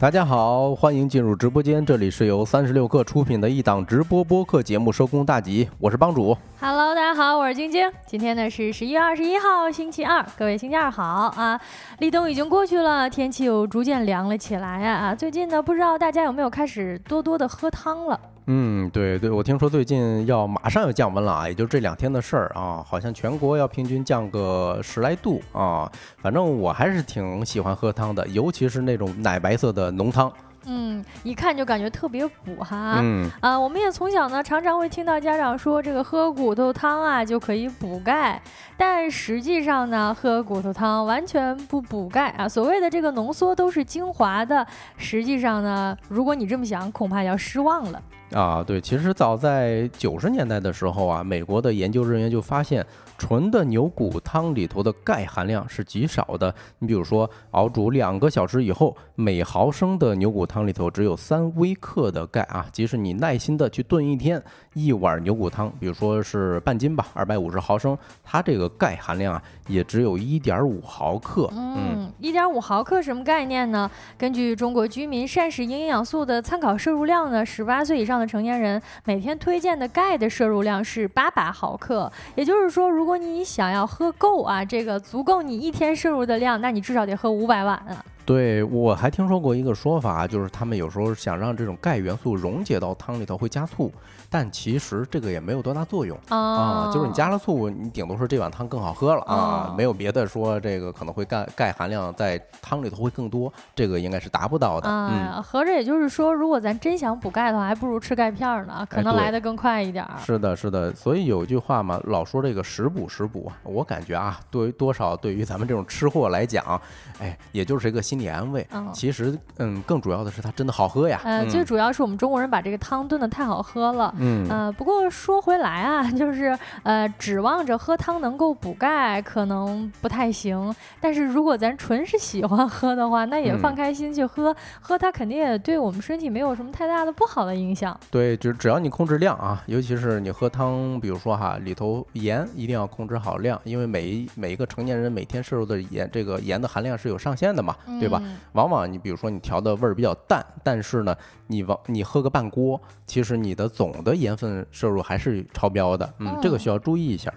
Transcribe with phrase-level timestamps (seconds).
[0.00, 6.36] 大家好，欢迎进入直播间，这里是由三十六氪出品的一档直播播客节目《收工大吉》，我是帮主。
[6.60, 7.88] Hello，大家好，我是晶晶。
[8.04, 11.58] 今天呢是十一月二十一号，星期二，各位星期二好啊！
[12.00, 15.06] 立冬已经过去了，天气又逐渐凉了起来啊！
[15.06, 18.20] 啊，最近呢，不知道大家有没有开始多多的喝汤了？
[18.46, 25.90] 嗯，对对，我听说最近要马上要降温了啊，也就这两天的事儿啊，好像全国要平均降个十来度啊。
[26.18, 30.32] 反正我还是挺喜欢喝汤的，尤其是那种奶白色的浓汤。
[30.66, 32.98] 嗯，一看就感觉特别补哈。
[33.02, 38.40] 嗯啊，我们也从小呢常常会听到家长说，这个喝骨头汤啊就可以补钙，
[38.78, 42.48] 但实际上呢，喝骨头汤完全不补钙啊。
[42.48, 44.66] 所谓的这个浓缩都是精华的，
[44.96, 48.02] 实际上呢，如果你这么想，恐怕要失望了。
[48.32, 52.84] 啊，对，其实早在九十年代的时候啊，美国的研究人员就发现，
[53.16, 56.54] 纯的牛骨汤里头的钙含量是极少的。
[56.78, 62.66] 你比如说，熬煮两个小时以后，每毫升的牛骨汤里头只有三微克的钙啊。
[62.72, 71.48] 即使你耐心的去炖一天，一碗牛骨汤，比如说是半斤吧，二百五十毫升，它这个钙含量啊，也只有一点五毫克。
[71.52, 73.90] 嗯，一点五毫克什么概念呢？
[74.18, 82.10] 根据中国居民膳食营养素的参考摄入量呢，十八岁以上的成年人每天推荐的钙的摄入量是八百毫克。
[82.34, 88.02] 也就是说，如如果你想要喝够啊，这个足够你一天摄入的量，那你至少得喝五百碗啊。
[88.24, 93.92] 对，我还听说过一个说法，就是他们有时候想让这种钙元素溶解到汤里头会加醋，
[94.34, 104.88] 但其实这个也没有多大作用啊，就是你加了醋，你顶多说这碗汤更好喝了啊，哦没有别的说这个可能会钙钙含量在汤里头会更多，这个应该是达不到的。
[104.88, 110.18] 嗯，啊，合着也就是说，如果咱真想补钙的话，还不如吃钙片儿呢，可能来的更快一点儿。
[110.18, 116.80] 是的，是的，所以有一句话嘛，老说这个食补食补，我感觉啊，对于多少对于咱们这种吃货来讲，
[117.20, 118.66] 哎，也就是一个心理安慰。
[118.72, 121.20] 嗯其实，嗯，更主要的是它真的好喝呀。
[121.22, 124.12] 呃，嗯最主要是我们中国人把这个汤炖的太好喝了。
[124.24, 130.74] 嗯呃，不过说回来啊，就是呃，指望着喝汤能够补钙，可能不太行。
[131.00, 137.98] 但是如果咱纯是喜欢喝的话，那也嗯放开心去喝，喝它肯定也对我们身体没有什么太大的不好的影响。
[138.10, 148.20] 对，只只要你控制量啊，尤其是你喝汤，比如说哈，里头盐一定要控制好量，因为每一每一个成年人每天摄入的盐，这个盐的含量是有上限的嘛，对吧？
[148.24, 151.16] 嗯往往你比如说你调的味儿比较淡，但是呢，
[151.48, 157.32] 你往你喝个半锅，其实你的总的盐分摄入还是超标的，嗯，这个需要注意一下。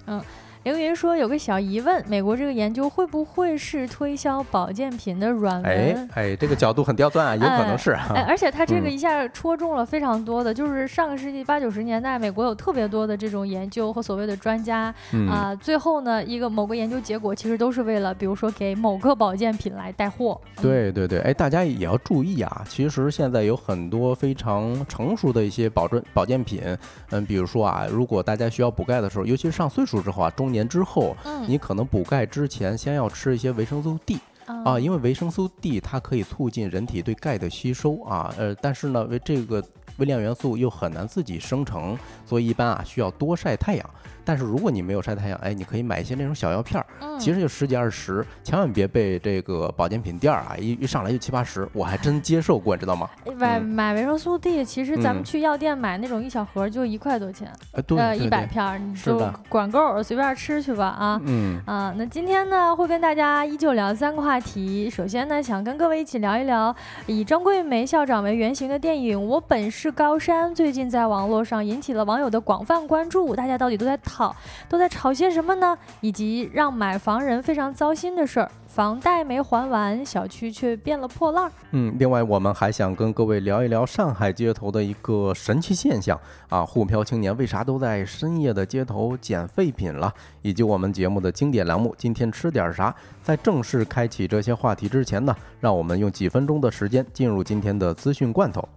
[0.67, 6.09] 凌云说有个小疑问，美国这个研究会不会是推销保健品的软哎文？
[6.13, 8.11] 哎，这个角度很刁钻啊，有可能是啊。
[8.13, 20.38] 哎，而且他这个嗯一下戳中了非常多的，就是上个世纪八九十年代，美国有特别多的这种研究和所谓的专家嗯啊、最后呢，一个某个研究结果其实都是为了，比如说给某个保健品来带货。
[20.57, 22.66] 嗯，对对对，哎，大家也要注意啊！
[22.67, 26.61] 其实现在有很多非常成熟的一些保证保健品，
[27.11, 34.18] 嗯，比如说啊，如果大家需要补钙的时候，尤其是上岁数之后啊，中年之后，嗯你可能补钙之前先要吃一些维生素 D
[34.63, 39.62] 啊，因为维生素 D 它可以促进人体对钙的吸收啊，呃，但是呢，为这个
[39.97, 43.90] 微量元素又很难自己生成，所以一般啊需要多晒太阳。
[44.28, 53.10] 但是如果你没有晒太阳，哎，你可以买一些那种小药片儿，嗯其实就十几二十，千万别被这个保健品店儿啊一一上来就七八十，我还真接受过，你知道吗？
[53.38, 57.50] 买嗯买维生素 D，其实咱们嗯去药店买那种一小盒就一块多钱，
[57.98, 59.18] 呃，一百片儿，你就
[59.48, 61.22] 管够，随便吃去吧啊。
[61.24, 64.90] 嗯，啊，那今天呢，会跟大家依旧聊三个话题。
[64.90, 73.36] 首先呢，想跟各位一起聊一聊以张桂梅校长为原型的电影《我本是高山》，最近在网络上引起了网友的广泛关注。
[73.36, 74.35] 大家到底都在讨好
[74.67, 75.78] 都在吵些什么呢？
[76.01, 81.51] 以及让买房人非常糟心的事儿，房贷没还完，小区却变了破烂儿。
[81.69, 86.19] 嗯，另外我们还想跟各位聊一聊上海街头的一个神奇现象
[86.50, 90.11] 啊，沪漂青年为啥都在深夜的街头捡废品了，
[90.41, 92.96] 以及我们节目的经典栏目今天吃点啥。
[93.22, 98.67] 在正式开启这些话题之前呢，让我们用几分钟的时间进入今天的资讯罐头。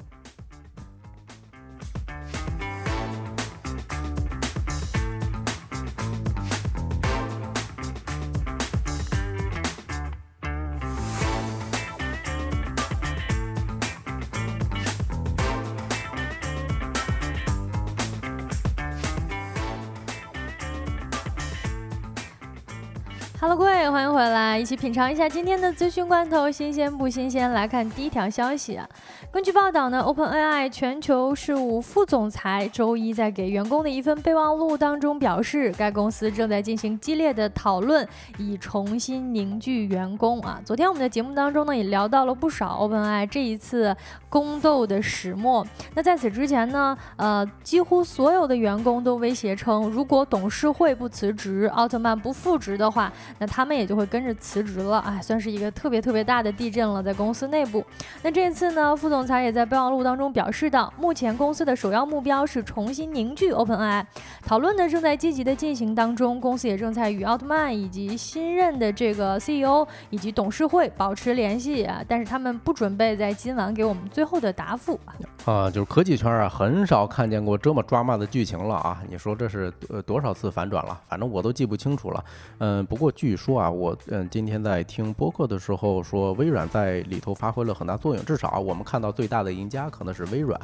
[24.81, 27.53] 品尝一下今天的资讯罐头，新鲜不新鲜？
[27.53, 28.89] 来看第一条消息啊。
[29.33, 38.07] 根据报道呢，OpenAI 全球事务副总裁周一在给员工的一份备忘录当中表示，该公司正在进行激烈的讨论，
[38.39, 40.61] 以重新凝聚员工啊。
[40.65, 43.97] 昨天我们的节目当中呢，也聊到了不少 OpenAI 这一次
[44.29, 45.65] 宫斗的始末。
[45.95, 53.13] 那在此之前呢，呃，几乎所有的员工都威胁称，如果董事会不辞职，奥特曼不复职的话。
[53.39, 57.85] 那他们也就会跟着辞职了，哎，算是一个特别特别大的地震了，在公司内部。
[58.23, 64.05] 那这次呢，副总裁也在备忘录当中表示到，目前公司的首要目标是重新凝聚 OpenAI，
[64.43, 75.71] 讨论呢正在积极的进行当中，公司也正在与奥特曼以及新任的这个 CEO 以及董事会保持联系啊，但是他们不准备在今晚给我们最后的答复啊。
[75.71, 79.03] 就是科技圈啊，很少看见过这么抓马的剧情了啊！
[79.09, 80.99] 你说这是呃多少次反转了？
[81.09, 82.25] 反正我都记不清楚了。
[82.59, 83.11] 嗯，不过。
[83.21, 88.25] 据说啊，我嗯今天在听播客的时候说，微软在里头发挥了很大作用。
[88.25, 90.61] 至少我们看到最大的赢家可能是微软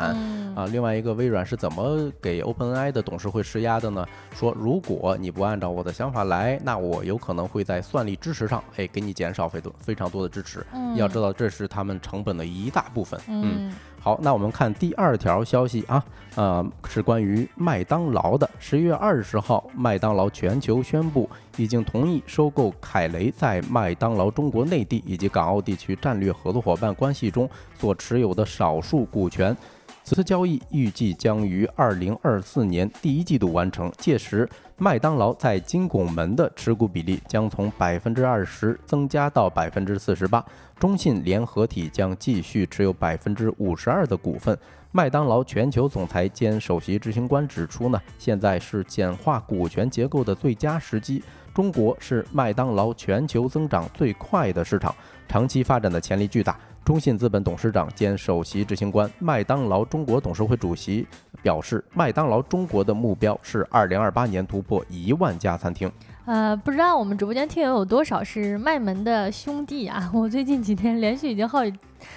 [0.54, 0.66] 啊。
[0.70, 4.06] 另外一个，微软是怎么给 OpenAI 的董事会施压的呢？
[4.34, 10.64] 说如果你不按照我的想法来，那我有可能会在算力支持上，哎，给你减少非多非常多的支持。
[10.94, 13.20] 要知道，这是他们成本的一大部分。
[13.28, 13.72] 嗯。
[14.06, 16.05] 好，那我们看第二条消息啊，
[16.37, 18.49] 呃，是关于麦当劳的。
[18.61, 29.56] 十一月二十号，麦当劳全球宣布已经同意收购凯雷在麦当劳中国内地以及港澳地区战略合作伙伴关系中所持有的少数股权。
[30.06, 40.44] 此次交易预计将于二零二四年第一季度完成，届时麦当劳在金拱门的持股比例将从百分之二十增加到百分之四十八。
[40.79, 44.56] 中信联合体将继续持有百分之五十二的股份。
[44.93, 51.20] 麦当劳全球总裁兼首席执行官指出呢，现在是简化股权结构的最佳时机。
[51.53, 54.94] 中国是麦当劳全球增长最快的市场，
[55.28, 56.56] 长期发展的潜力巨大。
[56.84, 61.05] 中信资本董事长兼首席执行官、麦当劳中国董事会主席
[61.43, 65.90] 表示，麦当劳中国的目标是二零二八年突破一万家餐厅。
[66.26, 70.08] 呃，不知道我们直播间听友有多少是麦门的兄弟啊？
[70.14, 71.72] 我最近几天连续已经好几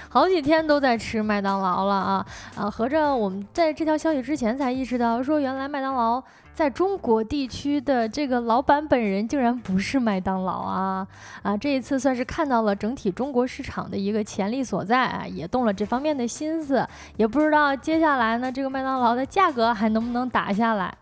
[0.08, 2.26] 好几天都在吃麦当劳了啊！
[2.56, 6.24] 啊，合着我们在这条消息之前才意识到，说原来麦当劳
[6.54, 11.08] 在中国地区的这个老板本人竟然不是麦当劳啊！
[11.42, 16.86] 啊，这一次算是看到了整体中国市场的一个潜力所在啊，也动了这方面的心思，
[17.16, 20.94] 也不知道接下来呢，这个麦当劳的价格还能不能打下来。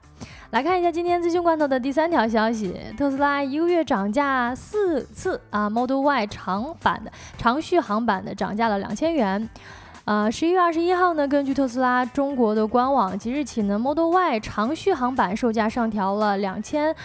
[0.52, 9.50] 来看一下今天资讯罐头的第三条消息：特斯拉一个月涨价四次啊，Model Y 长版的长续航版的涨价了两千元。
[10.07, 16.95] 呃，十一月二十一号呢，根据特斯拉中国的官网，即日起呢，Model Y 长续航版售价上调了两千。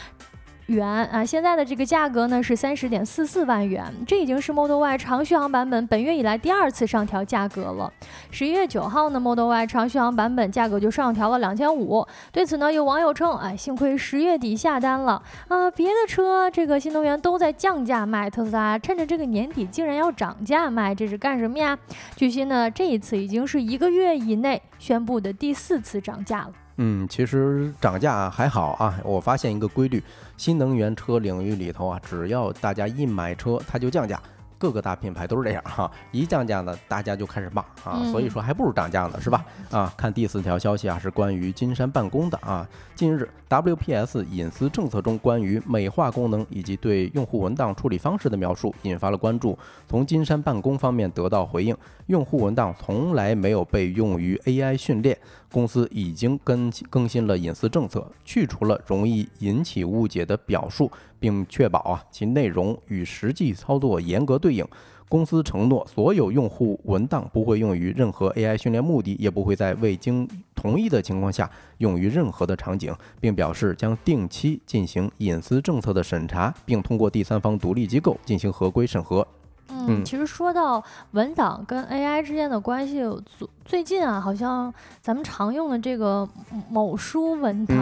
[0.66, 7.92] 元啊，现在的这个价格呢是三十点四四万元，这已经是 Model Y 长续航版本本月以来第二次上调价格了。
[8.30, 12.06] 十一月九号呢，Model Y 长续航版本价格就上调了两千五。
[12.30, 21.76] 对此呢，有网友称，哎，幸亏十月底下单了啊，别的车这个新能源都在降价卖，特斯拉趁着这个年底竟然要涨价卖，这是干什么呀？
[22.16, 26.52] 据悉呢，这一次已经是一个月以内宣布的第四次涨价了。
[26.84, 28.98] 嗯，其实涨价还好啊。
[29.04, 30.02] 我发现一个规律，
[30.36, 34.20] 新能源车领域里头啊，只要大家一买车，它就降价。
[34.58, 39.44] 各个大品牌都是这样哈，一降价呢，大家就开始骂啊，所以说还不如涨价呢，是吧？
[39.72, 42.64] 啊，看第四条消息啊，是关于金山办公的啊。
[42.94, 49.58] 近日，WPS 隐私政策中关于美化功能以及对用户文档处理方式的描述引发了关注。
[49.88, 55.18] 从金山办公方面得到回应，用户文档从来没有被用于 AI 训练，
[55.52, 60.90] 公司已经更更新了隐私政策，去除了容易引起误解的表述。
[61.22, 64.66] 并确保啊其内容与实际操作严格对应。
[65.08, 79.24] 公司承诺，所有用户文档不会用于任何 AI 训练目的，也不会在未经同意的情况下用于任何的场景，并表示将定期进行隐私政策的审查，并通过第三方独立机构进行合规审核。
[79.72, 86.28] 嗯，其实说到文档跟 AI 之间的关系，最最近啊，好像咱们常用的这个
[86.70, 87.76] 某书文档，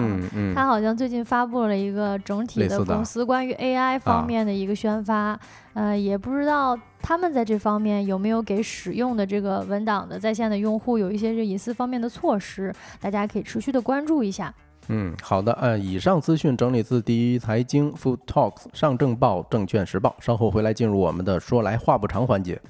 [0.55, 5.39] 它好像最近发布了一个整体的公司关于 AI 方面的一个宣发，
[5.75, 14.55] 呃，也不知道他们在这方面有没有给使用的这个文档的在线的用户有一些这隐私方面的措施，大家可以持续的关注一下。
[14.93, 22.61] 嗯，好的，呃，以上资讯整理自第一财经、Food Talks、上证报、证券时报，稍后回来进入我们的说来话不长环节。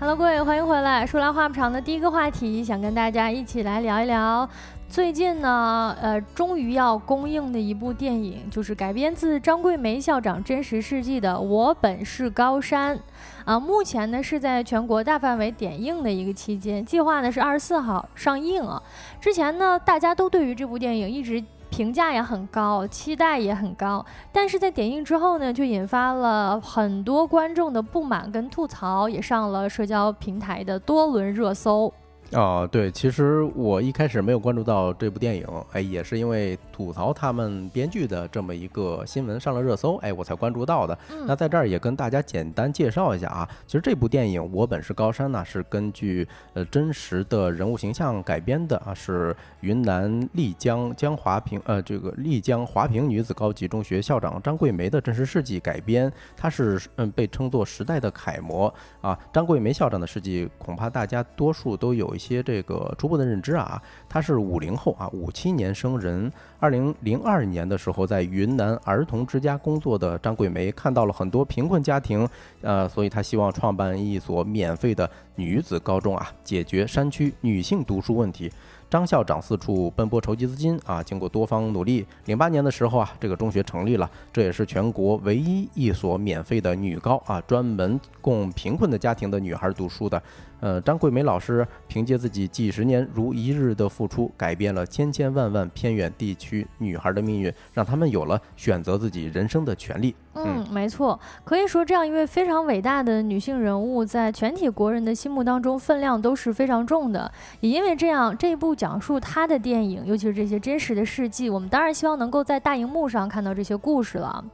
[0.00, 1.04] Hello，各位，欢迎回来。
[1.04, 4.48] 说来话不长的第一个话题，想跟大家一起来聊一聊。
[4.88, 12.96] 最近呢，呃，终于要公映的一部电影，就是改编自张桂梅校长真实事迹的《我本是高山》
[13.44, 13.58] 啊。
[13.58, 18.80] 目前呢是在全国大范围点映的一个期间，计划呢是二十四号上映啊。
[19.20, 21.42] 之前呢，大家都对于这部电影一直
[21.78, 31.94] 评价也很高，期待也很高，但是在点映之后呢，就引发了很多观众的不满跟吐槽，也上了社交平台的多轮热搜。
[32.32, 40.98] 哦，对，其实我一开始没有关注到这部电影，哎，也是因为吐槽他们编剧的这么一个新闻上了热搜，哎，我才关注到的。
[41.26, 59.18] 那在这儿也跟大家简单介绍一下啊，其实这部电影《我本是高山》呢，是根据呃真实的人物形象改编的啊，是云南丽江江华坪呃这个丽江华坪女子高级中学校长张桂梅的真实事迹改编，她是嗯被称作时代的楷模啊。
[59.32, 62.17] 张桂梅校长的事迹，恐怕大家多数都有。
[62.18, 66.30] 一些这个初步的认知啊，他是五零后啊，五七年生人。
[66.58, 72.28] 二零零二年的时候，在云南儿童之家工作的张桂梅看到了很多贫困家庭，
[72.60, 78.50] 呃，所以她希望创办一所免费的女子高中啊，解决山区女性读书问题。
[78.90, 90.20] 张校长四处奔波筹集资金啊，经过多方努力，零八年的时候啊，这个中学成立了，这也是全国唯一一所免费的女高啊，专门供贫困的家庭的女孩读书的。
[90.60, 100.14] 呃，张桂梅老师凭借自己几十年如一日的付出，改变了千千万万偏远地区女孩的命运，让他们有了选择自己人生的权利。
[100.34, 107.30] 嗯，没错，可以说这样一位非常伟大的女性人物，在全体国人的心目当中分量都是非常重的。
[107.60, 114.44] 也因为这样，这一部讲述她的电影，尤其是这些真实的事迹，我们当然希望能够在大荧幕上看到这些故事了。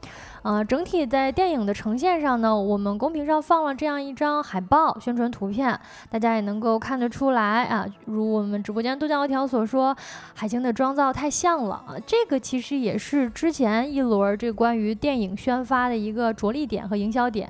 [0.45, 7.87] 啊，整体在电影的呈现上呢，我们公屏上放了这样一张海报宣传图片，大家也能够看得出来啊。
[8.05, 9.97] 如我们直播间杜江油条所说，
[10.35, 11.97] 海清的妆造太像了啊。
[12.07, 17.49] 这个其实也是之前一轮这关于电影宣发的一个着力点和营销点。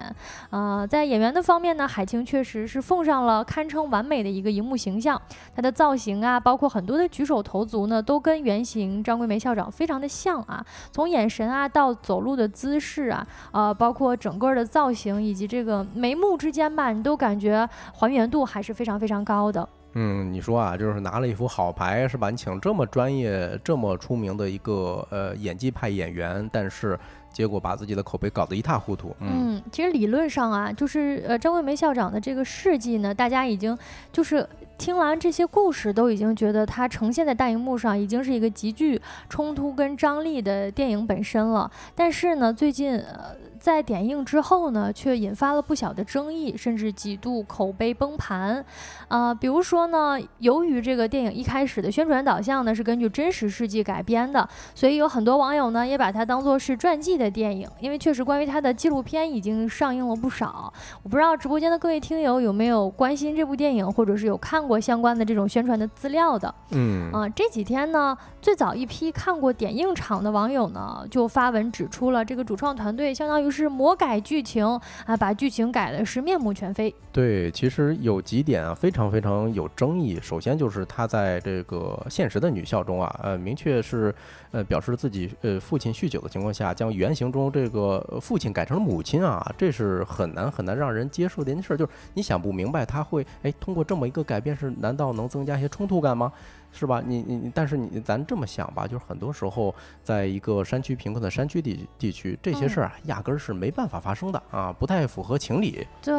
[0.50, 5.20] 啊，在演员的方面呢，海清确实是奉上了堪称完美的一个荧幕形象，
[5.56, 10.64] 她的造型啊，包括很多的举手投足呢，都跟原型张桂梅校长非常的像啊。
[10.92, 12.83] 从眼神啊到走路的姿势。
[12.84, 19.66] 是啊，呃，包括整个的造型以及这个眉目之间吧，你都感觉还原度还是非常非常高的。
[19.94, 22.28] 嗯，你说啊，就是拿了一副好牌是吧？
[22.28, 26.98] 你请这么专业、这么出名的一个呃演技派演员，但是
[27.34, 29.14] 结果把自己的口碑搞得一塌糊涂。
[29.20, 33.76] 嗯，其实理论上啊，就是呃张桂梅校长的这个事迹呢，大家已经
[34.10, 34.48] 就是。
[34.76, 41.70] 听完这些故事，都已经觉得它呈现在大荧幕上，已经是一个极具冲突跟张力的电影本身了。
[41.94, 43.36] 但是呢，最近呃。
[43.64, 48.62] 在点映之后呢，却引发了不小的争议，甚至几度口碑崩盘。
[49.08, 57.66] 啊，比如说呢，由于这个电影一开始的宣传导向呢是根据真实事迹改编的，所以有很多网友呢也把它当做是传记的电影。
[57.80, 60.70] 因为确实关于它的纪录片已经上映了不少。
[61.02, 66.54] 我不知道直播间的各位听友有没有关心这部电影，或者是有看过相关的这种宣传的资料的。
[66.72, 73.53] 嗯，啊，这几天呢，最早一批看过点映场的网友呢就发文指出了这个主创团队相当于。
[73.54, 74.66] 是魔改剧情
[75.06, 76.92] 啊，把剧情改的是面目全非。
[77.12, 80.18] 对，其实有几点啊，非常非常有争议。
[80.20, 84.12] 首先就是他在这个现实的女校中啊，呃，明确是
[84.50, 91.76] 呃表示自己呃父亲酗酒的情况下，将原型中这个父亲改成了母亲啊，这是很难很难让人接受的一件事。
[91.76, 96.32] 就是你想不明白，他会哎通过这么一个改变，是难道能增加一些冲突感吗？
[96.76, 97.00] 是吧？
[97.06, 105.86] 你你你但是你咱这么想吧，就是很多时候，在一个山区贫困的山区地地区，这些事儿啊，压根儿是没办法发生的啊，不太符合情理。
[106.02, 106.14] 对，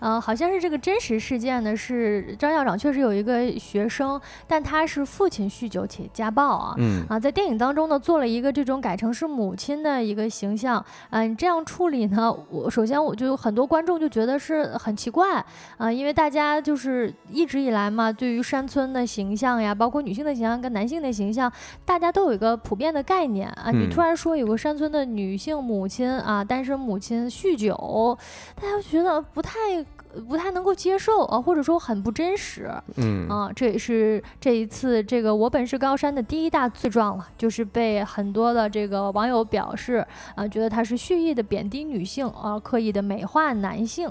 [0.00, 6.74] 呃，好像是这个真实事件呢，是张校长确实有一个学生，但他是父亲酗酒且家暴啊。
[6.78, 10.84] 嗯啊，在电影当中呢，做了一个这种改成是母亲的一个形象。
[11.10, 15.44] 嗯，这样处理呢，我首先我就很多观众就觉得是很奇怪
[15.76, 21.52] 啊，因为大家就是一直以来嘛，对于山村的形象呀，包包括女性的形象跟男性的形象，
[21.84, 23.70] 大家都有一个普遍的概念啊。
[23.70, 28.18] 你突然说有个山村的女性母亲啊，单身母亲酗酒，
[28.56, 29.58] 大家觉得不太
[30.28, 32.70] 不太能够接受啊，或者说很不真实。
[32.96, 44.10] 嗯啊，这也是这一次这个我本是高山的第一大罪状了，就是被很多的这个网友表示啊，觉得他是蓄意的贬低女性啊，刻意的美化男性。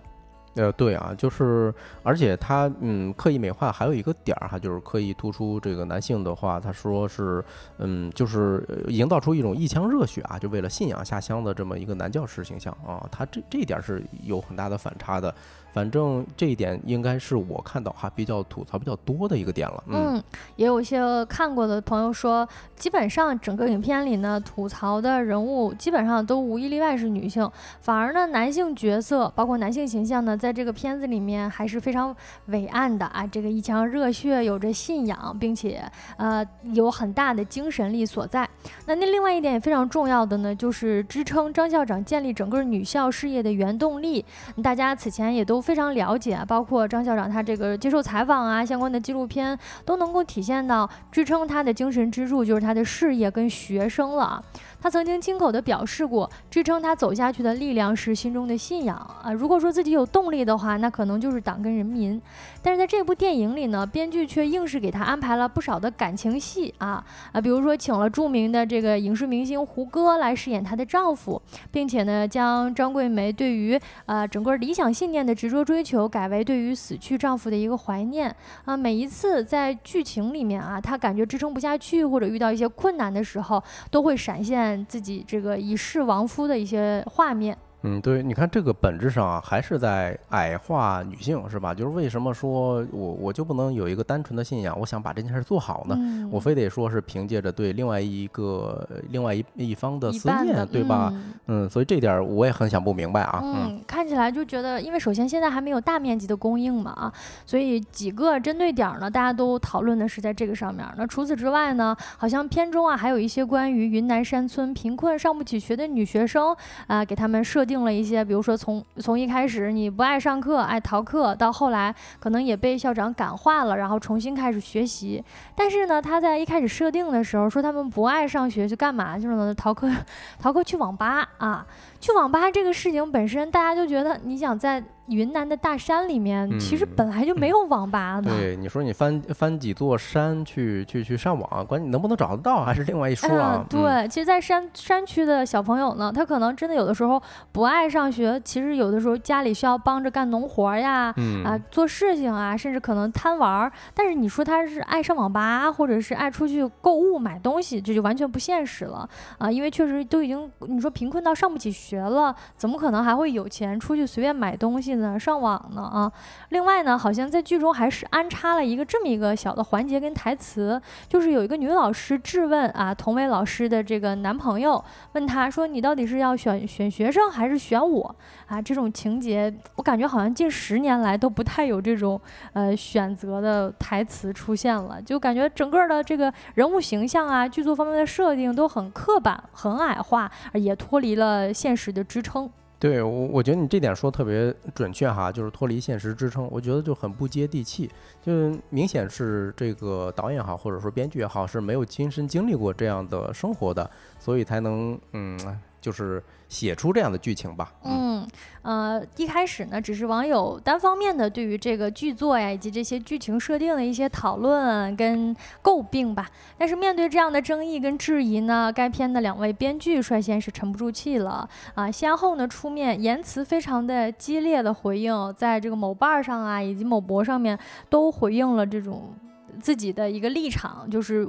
[0.56, 7.44] 呃，对啊，就是，而且他嗯，刻意美化还有一个点儿哈，就是刻意突出这个男性的话，他说是
[7.78, 15.34] 嗯，就是营造出一种一腔热血啊，就为了信仰下乡的这么一个男教师形象啊，他这这一点是有很大的反差的。
[15.74, 19.84] 反正这一点应该是我看到哈比较吐槽比较多的一个点了。
[19.88, 20.22] 嗯，
[20.58, 27.50] 也有一些看过的朋友说，基本上整个影片里呢，吐槽的人物基本上都无一例外是女性，
[27.80, 32.14] 反而呢，男性角色包括男性形象呢，在这个片子里面还是非常
[32.48, 35.82] 伟岸的啊，这个一腔热血，有着信仰，并且
[36.18, 38.48] 呃有很大的精神力所在。
[38.88, 44.26] 那那另外一点也非常重要的呢，就是支撑张校长建立整个女校事业的原动力。
[44.62, 45.61] 大家此前也都。
[45.62, 54.44] 非常了解，包括张校长他这个接受采访啊，相关的纪录片都能够体现到支撑他的精神支柱就是他的事业跟学生了。
[54.82, 59.32] 他曾经亲口的表示过，支撑他走下去的力量是心中的信仰啊。
[59.32, 62.20] 如果说自己有动力的话，那可能就是党跟人民。
[62.62, 71.42] 但是在这部电影里呢，编剧却硬是给他安排了不少的感情戏啊啊，比如说请了著名的这个影视明星胡歌来饰演她的丈夫，
[71.72, 78.34] 并且呢，将张桂梅对于呃整个理想信念的执着追求改为对于死去丈夫的一个怀念
[78.66, 78.78] 啊。
[78.78, 84.52] 每一次在剧情里面啊，她感觉支撑不下去或者遇到一些困难的时候，都会闪现。
[84.88, 87.58] 自己这个已逝亡夫的一些画面。
[87.84, 91.74] 嗯，对，你看这个本质上啊，还是在矮化女性，是吧？
[91.74, 95.98] 就是为什么说我我就不能有一个单纯的信仰，我想把这件事做好呢？
[96.32, 101.12] 我非得说是凭借着对另外一个另外一一方的思念，对吧？
[101.48, 103.40] 嗯，所以这点我也很想不明白啊。
[103.44, 107.12] 嗯，看起来就觉得，因为首先现在还没有大面积的供应嘛啊，
[107.48, 110.86] 所以几个针对点呢，大家都讨论的是在这个上面。
[110.98, 117.66] 那除此之外呢，好像片中啊还有一些关于云南山村贫困上不起学的女学生啊，给他们设。
[117.72, 125.24] 定了一些，比如说从从一开始你不爱上课，爱逃课，到后来可能也被校长感化了，然后重新开始学习。
[125.56, 129.56] 但是呢，他在一开始设定的时候说他们不爱上学，去干嘛去了呢？
[129.56, 129.90] 逃课，
[130.38, 131.66] 逃课去网吧啊。
[132.02, 138.32] 去网吧这个事情本身，大家就觉得你想在云南的大山里面，其实本来就没有网吧的。
[138.32, 143.64] 对，你说你翻翻几座山去去去上网，关键你能不能找得到还是另外一说啊。
[143.70, 147.22] 对，其实，在山山区的小朋友呢，他可能真的有的时候
[147.52, 151.14] 不爱上学，其实有的时候家里需要帮着干农活呀，
[151.46, 153.72] 啊，做事情啊，甚至可能贪玩儿。
[153.94, 159.52] 但是你说他是爱上网吧，或者是爱出去购物买东西，这就完全不现实了啊！
[159.52, 161.91] 因为确实都已经，你说贫困到上不起学。
[161.92, 165.20] 学了，怎么可能还会有钱出去随便买东西呢？
[165.20, 166.10] 上网呢啊！
[166.50, 178.16] 另外呢，好像在剧中还是安插了一个这么一个小的环节跟台词，就是有一个女老师质问啊，同为老师的这个男朋友，问他说：“你到底是要选选学生还是选我？”
[178.48, 182.20] 啊，这种情节我感觉好像近十年来都不太有这种
[182.54, 191.81] 呃选择的台词出现了，就感觉整个的这个人物形象啊，剧作方面的设定都很刻板、很矮化，也脱离了现实。
[191.82, 197.90] 实的支撑，对我我觉得你这点说特别准确哈，就是脱离现实支撑，我觉得就很不接地气，
[198.22, 198.32] 就
[198.70, 203.90] 明显是这个导演好或者说编剧也好是没有亲身经历过这样的生活的，
[204.20, 205.40] 所以才能嗯。
[205.82, 207.74] 就是写出这样的剧情吧。
[207.84, 208.26] 嗯，
[208.62, 216.30] 呃，一开始呢，只是网友单方面的对于这个剧作呀以及这些剧情设定的一些讨论跟诟病吧。
[216.58, 227.58] 但是面对这样的争议跟质疑呢，该片的两位编剧率先是沉不住气了啊，先后呢出面言辞非常的激烈的回应，在这个某瓣上啊以及某博上面
[227.90, 229.16] 都回应了这种
[229.60, 231.28] 自己的一个立场，就是。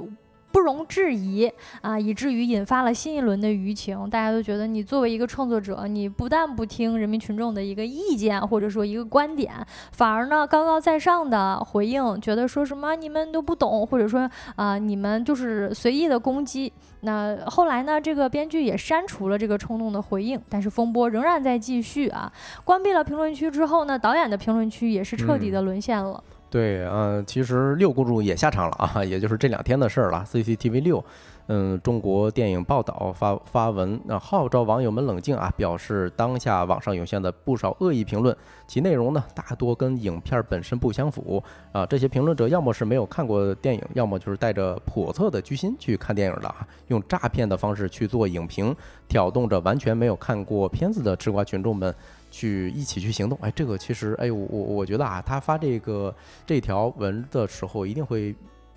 [0.53, 4.07] 不容置疑啊，以至于引发了新一轮的舆情。
[4.11, 9.51] 大家都觉得你作为一个创作者，你不但不听人民群众的一个意见或者说一个观点，
[9.93, 16.71] 反而呢高高在上的回应，觉得说什么你们都不懂，或者说啊你们就是随意的攻击。
[17.01, 22.31] 那后来呢，这个编剧也删除了这个冲动的回应，但是风波仍然在继续啊。
[22.63, 26.23] 关闭了评论区之后呢，导演的评论区也是彻底的沦陷了。
[26.53, 30.23] 对，嗯，其实六公主也下场了啊，也就是这两天的事儿了。
[30.31, 31.03] CCTV 六，
[31.47, 38.37] 嗯，中国电影报道发发文，那号召网友们冷静啊，表示当下网上涌现的不少恶意评论，
[38.67, 41.83] 其内容呢大多跟影片本身不相符啊。
[41.87, 48.75] 这些评论者要么是没有看过电影，要么就是带着叵测的居心去看电影的啊，用诈骗的方式去做影评，
[49.07, 51.91] 挑动着完全没有看过片子的吃瓜群众们。
[52.33, 56.13] 去一起去行动，哎，这个其实，哎，我我我觉得啊，他发这个
[56.47, 58.35] 这条文的时候，一定会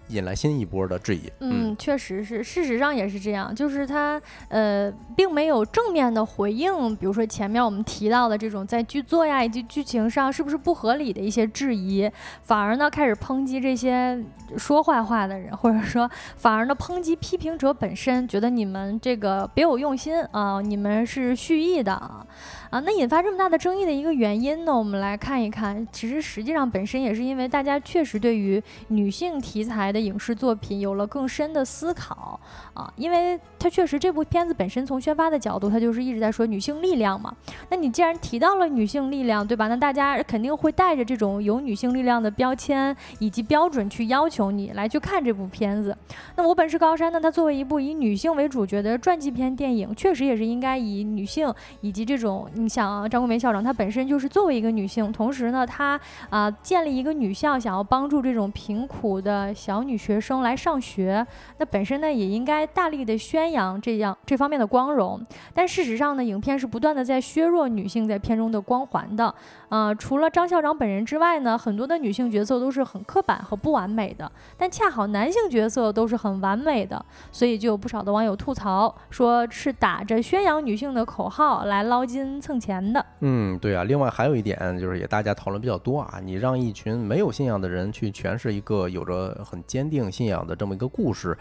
[0.09, 1.31] 引来新一波的质疑。
[1.41, 12.11] 嗯，确实是，事实上也是这样，就是他呃，并没有正面的回应，比如说前面我们提到的这种在剧作呀以及剧情上是不是不合理的一些质疑，
[12.43, 14.23] 反而呢开始抨击这些
[14.57, 22.27] 说坏话的人，或者说反而呢抨击批评者本身，觉得你们这个别有用心啊，你们是蓄意的啊。
[22.69, 24.77] 啊，那引发这么大的争议的一个原因呢？
[24.77, 32.39] 我们来看一看，其实实际上本身也是因为大家确实对于女性题材的影视作品有了更深的思考
[32.75, 37.35] 啊，因为它确实这部片子本身从宣发的角度，它就是一直在说女性力量嘛。
[37.71, 39.69] 那你既然提到了女性力量，对吧？
[39.69, 45.97] 那大家肯定会带着这种有女性力量的标签以及标准去要求你来去看这部片子。
[46.37, 52.47] 那我本是高山呢，它作为一部以女性为主角的传记片电影，确实也是应该以女性以及这种。
[52.53, 61.27] 你想，张桂梅校长她本身就是作为一个女性，同时呢，她啊建立一个女校，想要帮助这种贫苦的小女学生来上学，
[61.59, 65.21] 那本身呢也应该大力的宣扬这样这方面的光荣。
[65.55, 69.35] 但事实上呢，影片是不断的在削弱女性在片中的光环的。
[69.69, 83.05] 呃，除了张校长本人之外呢，很多的女性角色都是很刻板和不完美的，但恰好男性角色都是很完美的，所以就有不少的网友吐槽，说是打着宣扬女性的口号来捞金蹭钱的。
[83.21, 83.85] 嗯，对啊。
[83.85, 91.37] 另外还有一点就是也大家讨论比较多啊，你让一群没有信仰的人去诠释一个有着很坚定信仰的这么一个故事。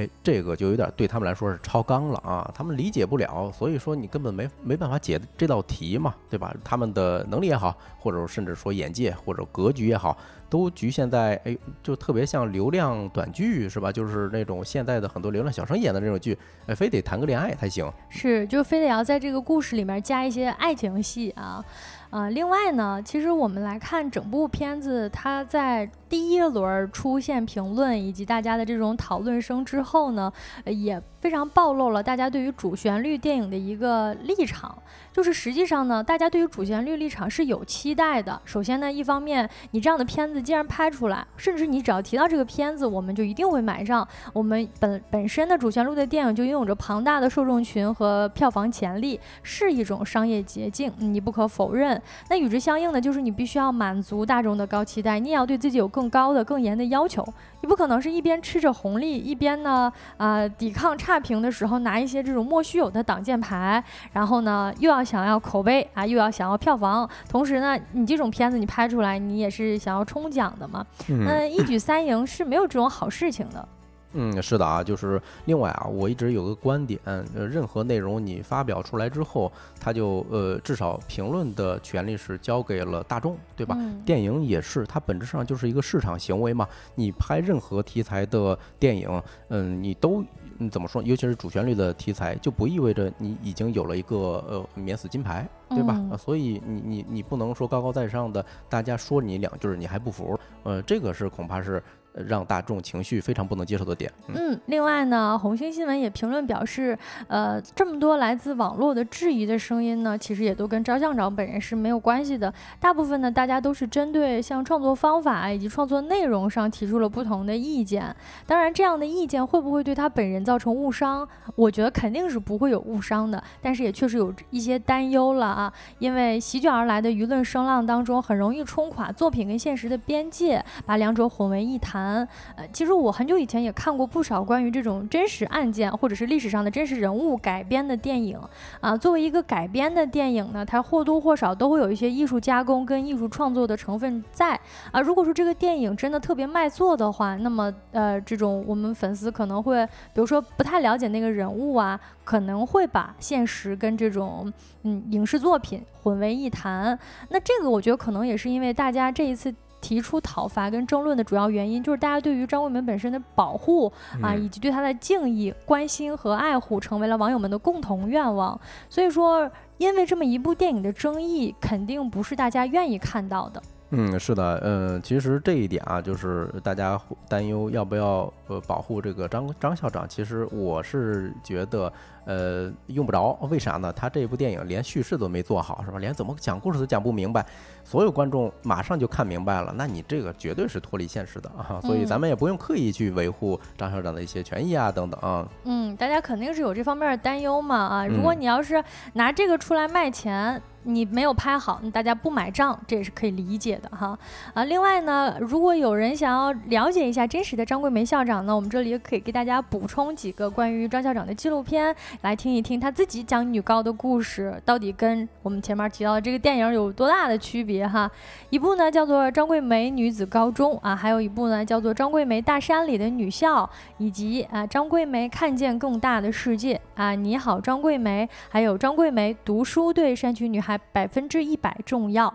[0.00, 6.54] 哎，这个就有点对他们来说是超纲了啊，他们理解不了，所以说你根本没没办法解这道题嘛，对吧？
[6.64, 10.16] 他们的能力也好，或者甚至说眼界或者格局也好，
[10.48, 13.92] 都局限在哎，就特别像流量短剧是吧？
[13.92, 17.92] 就是那种现在的很多流量小生演的那种剧，哎，非得谈个恋爱才行。
[18.08, 21.62] 是，就非得要在这个故事里面加一些爱情戏啊。
[22.08, 30.30] 啊，另外呢，其实我们来看整部片子，它在第一轮出现评论以及大家的这种讨论声之后呢，
[30.66, 34.76] 也非常暴露了大家对于主旋律电影的一个立场。
[35.12, 38.40] 就是实际上呢，大家对于主旋律立场是有期待的。
[38.44, 44.06] 首先呢，一方面，你这样的片子既然拍出来，甚至你只要提到这个片子，我们就一定会买账。
[44.32, 52.00] 我们本本身的主旋律的电影就拥有着庞大的受众群和票房潜力，是一种商业捷径，你不可否认。
[52.28, 57.26] 那与之相应的，就是你必须要满足大众的高期待，你也要对自己有更高的、更严的要求。
[57.62, 63.82] 你不可能是一边吃着红利，一边呢，啊，抵抗差评的时候拿一些这种莫须有的挡箭牌，
[64.12, 70.86] 然后呢，又要想要口碑啊，又要想要票房，同时呢，你这种片子你拍出来，你也是想要冲奖的嘛？
[71.26, 73.68] 那一举三赢是没有这种好事情的。
[74.12, 83.76] 嗯，是的啊，就是另外啊，我一直有个观点，呃，任何内容你发表出来之后，它就呃，至少评论的权利是交给了大众，对吧？
[84.04, 86.68] 电影也是，它本质上就是一个市场行为嘛。
[86.96, 90.24] 你拍任何题材的电影，嗯，你都
[90.58, 91.00] 你怎么说？
[91.02, 94.16] 尤其是主旋律的题材，就不意味着你已经有了一个
[94.48, 95.98] 呃免死金牌，对吧？
[96.18, 101.80] 所以你你你不能说高高在上的，大家说你两句你还不服，呃，这个是恐怕是。
[102.12, 104.10] 让大众情绪非常不能接受的点。
[104.28, 112.52] 嗯，另外呢，红星新闻也评论表示，呃，这么多来自网络的质疑的声音呢，其实也都跟张校长本人是没有关系的。
[112.78, 118.14] 大部分呢，大家都是针对像创作方法以及创作内容上提出了不同的意见。
[118.46, 121.26] 当然，这样的意见会不会对他本人造成误伤？
[121.54, 123.42] 我觉得肯定是不会有误伤的。
[123.62, 132.26] 但是也确实有一些担忧了啊，因为席卷而来的舆论声浪当中，很容易冲垮作品跟现实的边界，把两者混为一谈谈。
[132.56, 138.38] 呃，其实我很久以前也看过不少关于这种真实案件或者是历史上的真实人物改编的电影
[138.80, 138.96] 啊。
[138.96, 144.58] 作为一个改编的电影呢，它或多或少都会有一些艺术加工跟艺术创作的成分在
[144.90, 145.00] 啊。
[145.00, 149.84] 如果说这个电影真的特别卖座的话，那么呃，这种我们粉丝可能会，
[150.14, 156.98] 比如说不太了解那个人物啊，可能会把现实跟这种嗯影视作品混为一谈。
[157.28, 159.54] 那这个我觉得可能也是因为大家这一次。
[159.80, 168.58] 提出讨伐跟争论的主要原因，就是大家对于张桂梅本身的保护啊，以及对她的敬意、关心和爱护，成为了网友们的共同愿望。
[168.88, 173.62] 所以说，因为这么一部电影的争议，肯定不是大家愿意看到的。
[173.92, 180.08] 嗯，是的，嗯，其实这一点啊，就是大家担忧要不要呃保护这个张张校长。
[180.08, 181.92] 其实我是觉得。
[182.30, 183.92] 呃，用不着，为啥呢？
[183.92, 185.98] 他这部电影连叙事都没做好，是吧？
[185.98, 187.44] 连怎么讲故事都讲不明白，
[187.82, 189.74] 所有观众马上就看明白了。
[189.76, 191.80] 那你这个绝对是脱离现实的啊！
[191.82, 195.44] 所以咱们也不用刻意去维护张校长的一些权益啊，等等啊。
[195.64, 198.06] 嗯，大家肯定是有这方面的担忧嘛啊！
[198.06, 198.80] 如果你要是
[199.14, 204.18] 拿这个出来卖钱，你没有拍好，大家不买账，这也是可以理解的哈。
[204.54, 218.10] 啊，另外呢，如果有人想要了解一下真实的张桂梅校长呢，我们这里也可以给大家补充几个关于张校长的纪录片，来听一听他自己讲女高的故事，到底跟我们前面提到的这个电影有多大的区别哈。
[218.50, 223.64] 一部呢叫做《张桂梅女子高中》啊，还有一部呢叫做《张桂梅大山里的女校》，
[223.98, 230.78] 以及啊张桂梅看见更大的世界啊，你好张桂梅，还有张桂梅读书对山区女孩。
[230.92, 232.32] 百分之一百重要，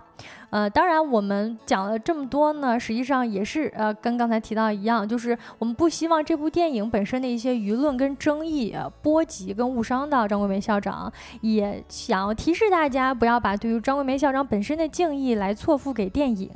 [0.49, 16.49] 呃，当然我们讲了这么多呢，实际上也是呃跟刚才提到一样，就是我们不希望这部电影本身的一些舆论跟争议波及跟误伤到张桂梅校长，也想要提示大家不要把对于张桂梅校长本身的敬意来错付给电影。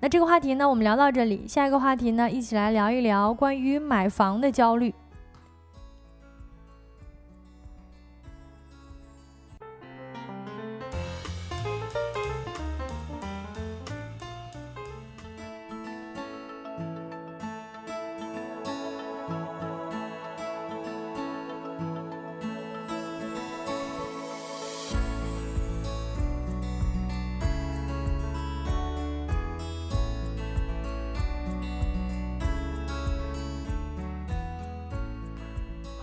[0.00, 4.94] 那这个话题呢，我们聊到这里，下一个话题呢，一起来聊一聊关于买房的焦虑。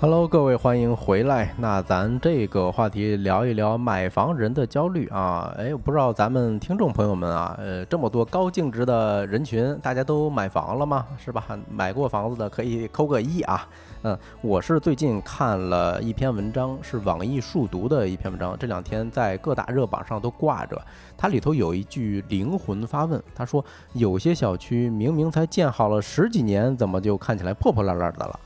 [0.01, 1.53] Hello，各位，欢迎回来。
[1.59, 5.53] 那咱这个话题聊一聊买房人的焦虑啊。
[5.55, 11.05] 哎，我不知道咱们听众朋友们啊，呃，这么多高净值的人群，大家都买房了吗？
[11.23, 11.45] 是吧？
[11.69, 13.67] 买过房子的可以扣个一啊。
[14.01, 20.81] 嗯，我是最近看了一篇文章，是网易数读的一篇文章，这两天在各大热榜上都挂着。
[21.15, 28.39] 它里头有一句灵魂发问，他说：有些小区明明才建好了十几年，怎么就看起来破破烂烂的了？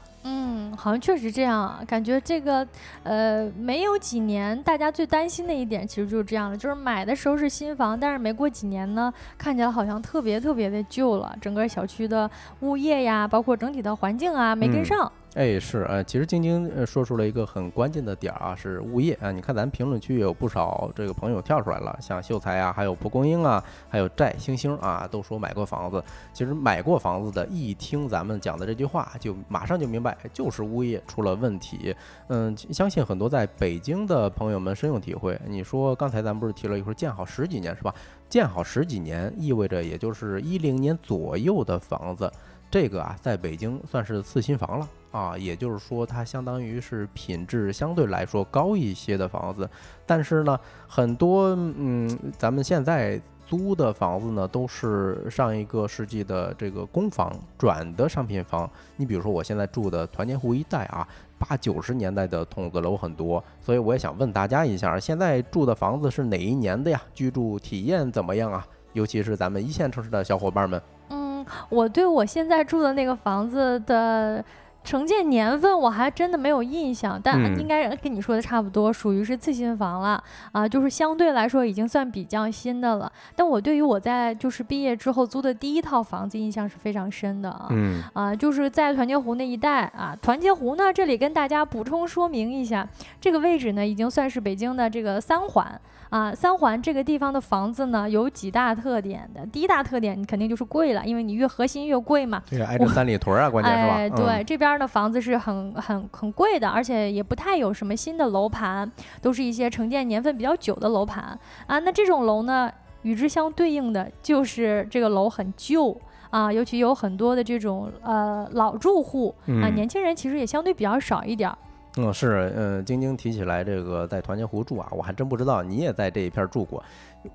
[0.76, 2.68] 好像确实这样啊，感觉这个，
[3.04, 12.30] 呃，没有几年，大家最担心的一点其实就是这样了，就是买的时候是新房，但是没过几年呢，看起来好像特别特别的旧了，整个小区的
[12.62, 15.12] 物业呀，包括整体的环境啊，没跟上。
[15.36, 19.34] 哎，是，啊，其实晶晶说出了一个很关键的点儿啊，是物业啊。
[19.34, 26.02] 你看咱评论区有不少这个朋友跳出来了，像秀才啊，还有蒲公英啊，还有寨星星啊，都说买过房子。
[26.32, 31.94] 其实买过房子的，一听咱们讲的这句话，就马上就明白，就是物业出了问题。
[32.30, 35.38] 嗯，相信很多在北京的朋友们深有体会。
[35.46, 37.94] 你说刚才咱不是提了一会儿建好十几年是吧？
[38.30, 42.32] 建好十几年意味着也就是一零年左右的房子，
[42.72, 44.88] 这个啊，在北京算是次新房了。
[45.16, 49.70] 啊，也就是说，它相当于是品质相对来说高一些的房子，
[50.06, 58.70] 但是呢，很多嗯，咱们现在租的房子呢，都是上一个世纪的这个公房转的商品房。
[58.98, 61.08] 你比如说，我现在住的团结湖一带啊，
[61.40, 67.02] 八九十年代的筒子楼很多，所以我也想问大家一下，现在住的房子是哪一年的呀？
[67.14, 68.68] 居住体验怎么样啊？
[68.92, 70.82] 尤其是咱们一线城市的小伙伴们。
[71.08, 74.44] 嗯，我对我现在住的那个房子的。
[74.86, 83.12] 承建年份我还真的没有印象，但应该跟你说的差不多，属于是次新房了啊，就是相对来说已经算比较新的了。
[83.36, 87.70] 但我对于我在就是毕业之后租的第一套房子印象是非常深的啊，
[88.14, 90.16] 啊，就是在团结湖那一带啊。
[90.22, 92.88] 团结湖呢，这里跟大家补充说明一下，
[93.20, 95.82] 这个位置呢已经算是北京的这个三环。
[96.12, 99.46] 啊，三环这个地方的房子呢，有几大特点的。
[99.48, 102.42] 第一大特点，你肯定就是贵了，因为你越核心越贵嘛。
[102.50, 103.96] 对，挨着三里屯啊，关键是吧？
[103.96, 108.90] 哎，对，这边的房子是很很很贵的，而且也不太有什么新的楼盘，
[109.22, 111.80] 都是一些承建年份比较久的楼盘啊。
[111.80, 112.72] 那这种楼呢，
[113.04, 115.96] 与之相对应的就是这个楼很旧
[116.30, 121.52] 啊，尤其有很多的这种呃老住户啊，年轻人其实也相对比较少一点。
[121.98, 126.84] 嗯，是，嗯，晶晶提起来这个在团结湖住啊，我还真不知道你也在这一片住过。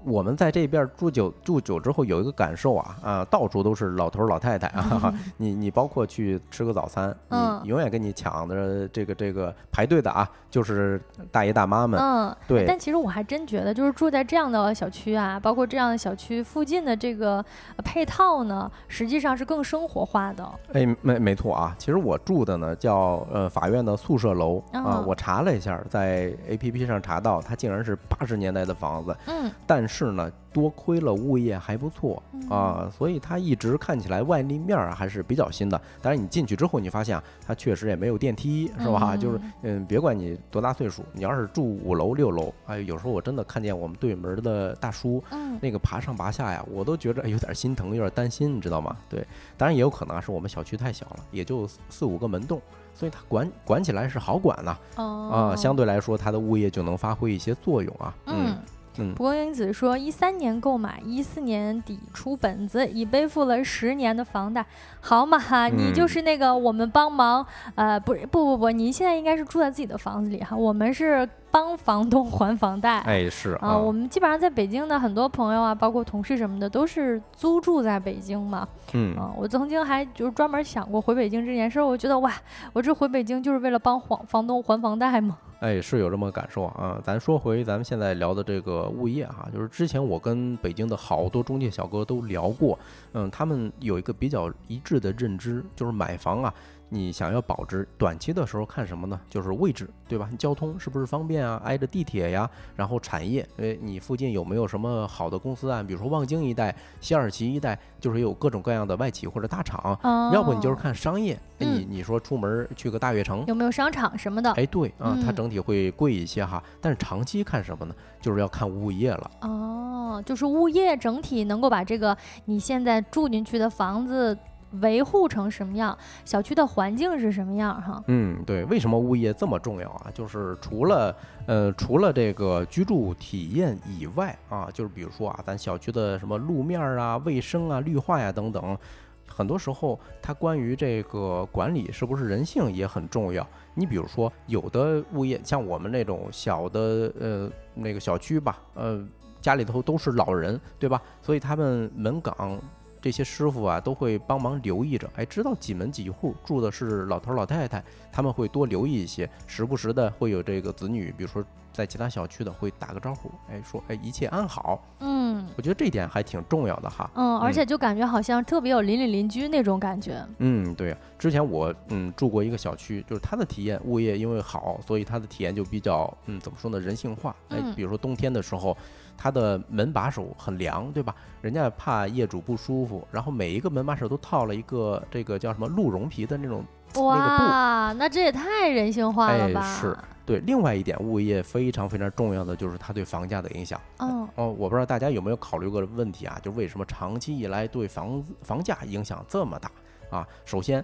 [0.04, 5.12] 我们在这边住久住久之后，有一个感受啊啊，到处都是老头老太太啊！
[5.36, 11.00] 你你包括去吃个早餐，你永远跟你抢的这个这个排队的啊，就是
[11.30, 12.00] 大爷大妈们。
[12.00, 12.64] 嗯，对。
[12.66, 17.44] 但其实我还真觉得，就是住在这样的小区啊，包括这样的小区附近的这个
[17.84, 20.48] 配套呢，实际上是更生活化的。
[20.72, 21.74] 哎，没没错啊。
[21.78, 29.16] 其实我住的呢叫呃法院的宿舍楼啊，我查了一下，在 A P P 上查到，它竟然是八十年代的房子。
[29.26, 29.79] 嗯，但。
[29.80, 35.80] 但是呢，多亏了物业还不错啊，所以它一直看起来外立面还是比较新的。
[36.02, 39.16] 但是，你进去之后，你发现啊，它确实也没有电梯，是吧？
[39.16, 45.24] 就是嗯，别管你多大岁数，你要是住五楼六楼，哎，有时候我真的看见我们对门的大叔，
[45.62, 48.94] 那个爬上爬下呀，我都觉着有点心疼，有点担心，你知道吗？
[49.08, 52.60] 对，当然也有可能是我们小区太小了，也就四五个门洞，
[52.92, 54.76] 所以它管管起来是好管呐。
[55.02, 58.14] 啊，相对来说，它的物业就能发挥一些作用啊。
[58.26, 58.58] 嗯。
[58.98, 64.66] 嗯，蒲公英子说，一三年购买，一四年底出本子，已背负了十年的房贷。
[65.00, 72.98] 好嘛哈，你就是那个我们帮忙，呃，不不不不，您现在应该是住在自己的房子里哈，我们是帮房东还房贷。
[73.00, 78.66] 哎，是啊，我们基本上在北京的很多朋友啊，包括同事什么的，都是租住在北京嘛。
[78.92, 82.32] 嗯，我曾经还就是专门想过回北京这件事儿，我觉得哇，
[82.72, 85.38] 我这回北京就是为了帮房房东还房贷吗？
[85.60, 87.00] 哎，是有这么感受啊。
[87.04, 92.78] 咱说回咱们现在聊的这个物业哈，就是之前我跟北京的好多中介小哥都聊过，
[93.12, 96.52] 嗯，他们有一个比较一致的认知，就是买房啊。
[96.92, 99.18] 你想要保值，短期的时候看什么呢？
[99.30, 100.28] 就是位置，对吧？
[100.36, 101.62] 交通是不是方便啊？
[101.64, 102.50] 挨着地铁呀？
[102.74, 105.84] 然后产业，哎，你附近有没有什么好的公司啊？
[105.84, 109.96] 比如说望京一带、西二旗一带，就是有各种各样的外企或者大厂。
[110.34, 114.50] 要不你就是看商业，你你说出门去个大悦城，有没有商场什么的？
[114.54, 116.60] 哎，对啊，它整体会贵一些哈。
[116.80, 117.94] 但是长期看什么呢？
[118.20, 119.30] 就是要看物业了。
[119.42, 124.36] 哦，就是物业整体能够把这个你现在住进去的房子。
[124.80, 125.96] 维护成什么样？
[126.24, 127.80] 小区的环境是什么样？
[127.82, 130.10] 哈，嗯，对，为什么物业这么重要啊？
[130.14, 131.14] 就是除了
[131.46, 138.78] 呃，除了这个居住体验以外啊，就是比如说啊，咱小区的什么路面啊、卫生啊、绿化呀等等，
[139.26, 143.44] 很多时候它关于这个管理是不是人性也很重要。
[143.74, 149.04] 你比如说，有的物业像我们那种小的呃那个小区吧，呃，
[149.40, 151.02] 家里头都是老人，对吧？
[151.22, 152.56] 所以他们门岗。
[153.00, 157.82] 这些师傅啊，都会帮忙留意着，哎，知道几门几户住的是老头老太太，
[158.12, 178.76] 他们会多留意一些，时不时的会有这个子女，比如说在其他小区的会打个招呼，哎，说哎一切安好，嗯，我觉得这点还挺重要的哈，嗯，而且就感觉好像特别有邻里邻居那种感觉，嗯，对呀，之前我嗯住过一个小区，就是他的体验物业因为好，所以他的体验就比较嗯怎么说呢人性化，哎，比如说冬天的时候。
[179.22, 181.14] 它的门把手很凉，对吧？
[181.42, 189.60] 人家怕业主不舒服，然后每一个门把手都套了一个这个叫什么鹿茸皮的那种哇，那这也太人性化了吧？
[189.62, 190.38] 是对。
[190.40, 193.78] 另外一点，物业非常非常重要的就是它对房价的影响。
[193.98, 196.38] 哦哦，我不知道大家有没有考虑过问题啊？
[196.42, 199.70] 就为什么长期以来对房房价影响这么大
[200.10, 200.26] 啊？
[200.46, 200.82] 首先，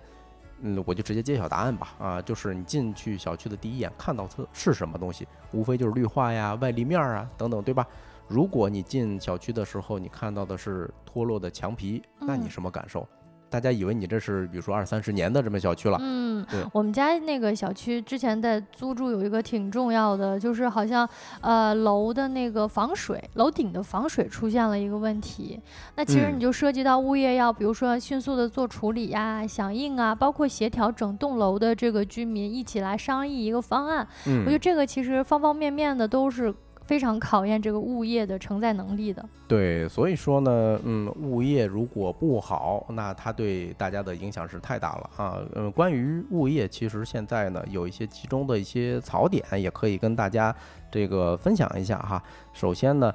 [0.61, 1.95] 嗯，我就直接揭晓答案吧。
[1.99, 5.27] 啊，就是你进去小区的第一眼看到的是什么东西？
[5.53, 7.87] 无非就是绿化呀、外立面啊等等，对吧？
[8.29, 13.07] 如果你进小区的时候，你看到的是脱落的墙皮，那你什么感受？
[13.49, 15.97] 大家以为你这是比如说二三十年的这么小区了。
[16.01, 16.61] 嗯，对。
[16.73, 21.09] 我们家那个小区之前在租住有一个挺重要的，就是好像
[21.41, 25.61] 呃楼的那个防水，楼顶的防水出现了一个问题。
[25.95, 34.07] 那其实你就涉及到物业要比如说迅速的做处理呀、响应啊，包括协调整栋楼的这个居民一起来商议一个方案。
[34.27, 36.53] 嗯，我觉得这个其实方方面面的都是。
[36.87, 39.25] 非常考验这个物业的承载能力的。
[39.49, 45.39] 对，所以说呢，嗯，物业如果不好，那它对大家的影响是太大了啊。
[45.55, 50.55] 嗯，关于物业，其实现在呢有一些集中的一些槽点，也可以跟大家
[50.91, 52.23] 这个分享一下哈。
[52.53, 53.13] 首先呢，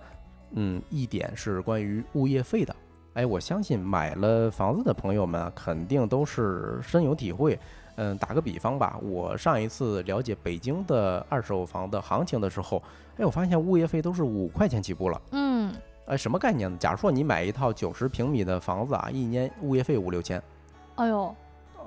[0.51, 2.75] 嗯，一点是关于物业费的。
[3.13, 7.57] 哎，我相信买了房子的朋友们肯定都是深有体会。
[7.95, 12.82] 嗯，打个比方吧，我上一次了解北京的二手房的行情的时候，
[13.17, 15.21] 哎，我发现物业费都是五块钱起步了。
[15.32, 15.73] 嗯，
[16.06, 16.77] 哎，什么概念呢？
[16.80, 20.41] 假如说你买一套九十平米的房子啊，一年物业费五六千。
[20.95, 21.36] 哎呦，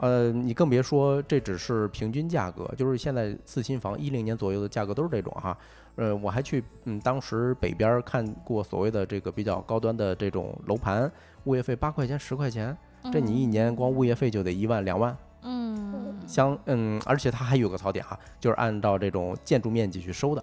[0.01, 5.57] 呃，你更别说这只是平均价格，就是现在四新房一零年左右的价格都是这种哈。
[5.97, 11.11] 呃，我还去嗯，当时北边看过所谓的这个比较高端的这种楼盘，
[11.45, 12.77] 物业费八块钱十块钱，
[13.12, 15.11] 这你一年光物业费就得一万两万。
[15.12, 20.42] 嗯，嗯相嗯，而且它还有个槽点哈，就是按照这种建筑面积去收的，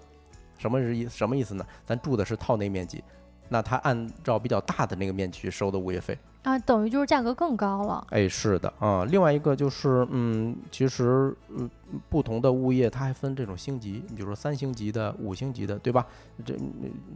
[0.58, 1.66] 什么是意什么意思呢？
[1.86, 3.04] 咱住的是套内面积，
[3.50, 6.18] 那它按照比较大的那个面积去收的物业费。
[6.44, 8.06] 啊，等于就是价格更高了。
[8.10, 9.06] 哎，是的啊。
[9.06, 11.70] 另外一个就是，嗯，其实，嗯，
[12.10, 16.06] 不同的物业它还分这种星级，你比如说三星级的、五星级的，对吧？
[16.44, 16.56] 这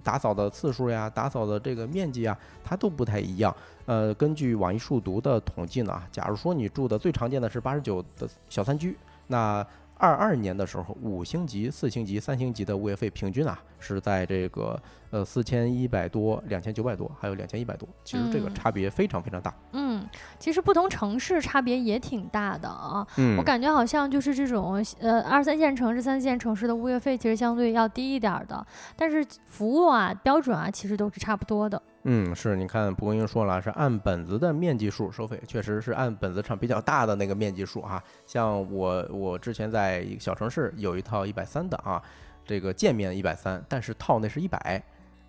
[0.03, 3.55] 打扫的次数呀、打扫的这个面积啊，它都不太一样。
[3.85, 8.95] 呃，根据网易数独的统计呢，假如说你住的最常见的是八十九的小三居，
[9.27, 9.65] 那。
[9.97, 13.57] 二二年的时候，五星级、四星级、三星级的物业费平均啊，
[13.93, 19.53] 是在这个呃四千一百多、两千九百多，还有两千一百多，其实这个差别非常非常大。
[19.73, 20.05] 嗯，
[20.39, 23.05] 其实不同城市差别也挺大的啊。
[23.17, 31.81] 嗯，我感觉好像就是这种呃二三线城市、三四线城市的物业费其实相对要低一点的，但是服务啊、标准啊，其实都是差不多的。
[32.07, 38.01] 嗯，是，你看蒲公英说了，是按本子的面积数收费，确实是按本子上比较大的那个面积数啊。
[38.27, 41.99] 像我，我之前在一个小城市有一套一百三的啊，
[42.45, 44.81] 这个建面一百三，但是套内是一百，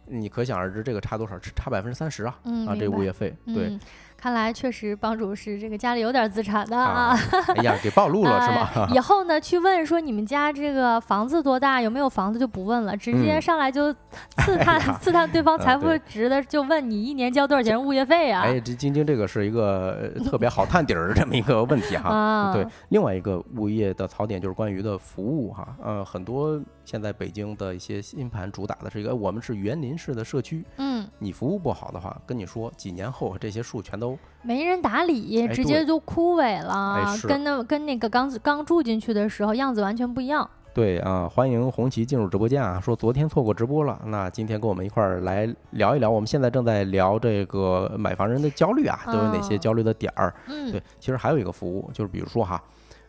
[0.07, 1.39] 你可想而知，这个差多少？
[1.39, 2.39] 差百分之三十啊！
[2.45, 3.69] 嗯，啊，这物业费，对。
[3.69, 3.81] 嗯，
[4.17, 7.15] 看来确实帮主是这个家里有点资产的啊。
[7.55, 8.89] 哎呀，给暴露了是吗？
[8.95, 13.93] 以后呢，去问说你们家这个房子多大，有没有房子就不问了，直接上来就
[14.39, 18.43] 刺探刺探对方财富值的，就问你一年交多少钱物业费啊？
[18.43, 22.53] 哎，这晶晶这个是一个特别好探底儿这么一个问题哈。
[22.55, 25.77] 对，另外一个物业的槽点就是关于的服务哈。
[25.83, 30.65] 呃，很多现在北京的一些新盘主打的是一个我们是园林式的社区。
[30.79, 40.49] 嗯，你服务不好的话，跟你说几年后这些树全都没人打理，直接就枯萎了，跟那跟那个刚刚住进去的时候样子完全不一样。
[40.73, 42.79] 对啊，欢迎红旗进入直播间啊！
[42.79, 46.11] 说昨天错过直播了，那今天跟我们一块儿来聊一聊。
[46.11, 50.35] 我们现在正在聊这个买房人的焦虑啊，都有哪些焦虑的点儿？
[50.49, 52.63] 嗯，对，其实还有一个服务，就是比如说哈，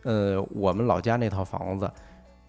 [0.04, 1.90] 呃，我们老家那套房子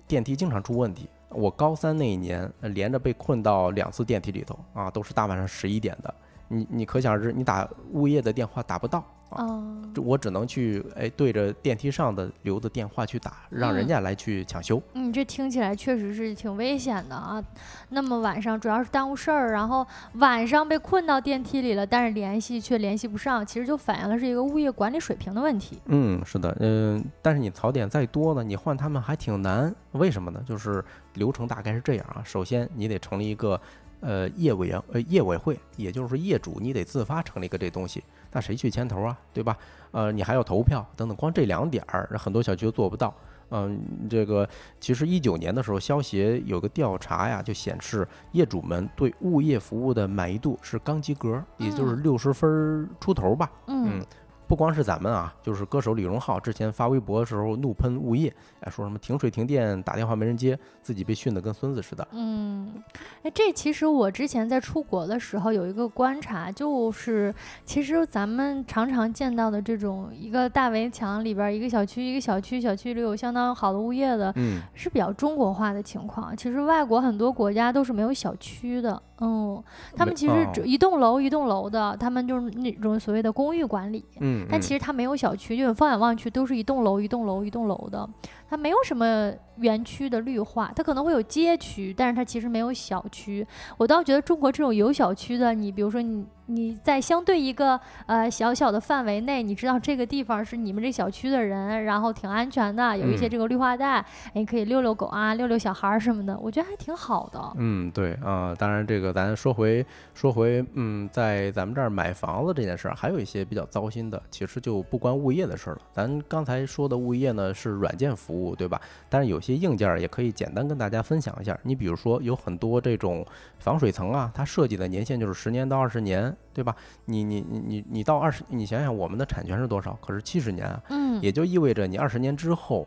[0.08, 1.10] 电梯经常出问题。
[1.30, 6.14] 我高三那一年，连着被困到两次电梯里头啊，都是大晚上十一点的。
[6.48, 9.04] 你你可想而知，你打物业的电话打不到。
[9.30, 9.64] 哦，
[9.98, 14.82] 我只能去哎对着电梯上的留的电话去打，让人家来去抢修。
[14.94, 17.44] 嗯，这听起来确实是挺危险的啊。
[17.90, 25.80] 那么晚上主要是耽误事儿，然后晚上被困到电梯里了，但是联系却联系不上，其实就反映了是一个物业管理水平的问题。
[25.86, 29.74] 嗯，是的，嗯，但是你槽点再多呢，你换他们还挺难。
[29.92, 30.44] 为什么呢？
[30.48, 32.22] 就是流程大概是这样啊。
[32.24, 33.60] 首先你得成立一个
[34.02, 38.04] 呃业委员呃业委会，也就是业主你得自发成立一个这东西。
[38.32, 39.18] 那谁去牵头啊？
[39.34, 39.58] 对吧？
[39.92, 43.14] 呃，你还要投票等等，光这两点儿，很多小区都做不到。
[43.52, 44.48] 嗯，这个
[44.80, 53.50] 其实一九年的时候，消协有个调查呀，就显示业主们对物业服务的满意度是刚及格，也就是六十分出头吧。
[53.68, 54.06] 嗯。
[54.50, 62.08] 不光是咱们啊，就是歌手李荣浩之前发微博的时候怒喷物业，哎，说什么停水停电打电话没人接，自己被训得跟孙子似的。
[62.14, 62.74] 嗯，
[63.22, 67.32] 哎，这其实我之前在出国的时候有一个观察，就是
[67.64, 76.36] 其实咱们常常见到的这种一个大围墙里边一个小区一个小区小区里有相当好的物业的，嗯，是比较中国化的情况。
[76.36, 79.00] 其实外国很多国家都是没有小区的。
[79.22, 79.62] 嗯，
[79.96, 84.04] 他们其实一栋楼一栋楼的，他们就是那种所谓的公寓管理。
[84.20, 88.08] 嗯，但其实它没有小区，就是放眼望去都是一栋楼一栋楼一栋楼的，
[88.50, 93.46] 它没有什么园区的绿化，它可能会有街区，但是它其实没有小区。
[93.78, 96.26] 我倒觉得中国这种有小区的，你比如说你。
[96.52, 107.40] 你在相对一个呃小小的范围内，你知道这个地方是你们这小区的人，然后挺安全的，有一些这个绿化带，你可以遛遛狗啊，遛遛小孩儿什么的，我觉得还挺好的。
[107.58, 109.86] 嗯，对啊，当然这个咱说回
[110.16, 115.82] 说回，嗯，在咱们这儿买房子这件事儿，还有一些比较糟心的，其实就不关物业的事儿了。
[115.94, 118.80] 咱刚才说的物业呢是软件服务，对吧？
[119.10, 121.58] 但是有些硬件也可以简单跟大家分享一下。
[121.64, 123.26] 你比如说有很多这种
[123.60, 126.36] 防水层啊，它设计的年限就是十年到二十年。
[126.52, 126.76] 对吧？
[127.06, 129.98] 你你你你你到二十，你想想我们的产权是多少？
[130.02, 132.86] 可是七十年啊，嗯，也就意味着你二十年之后，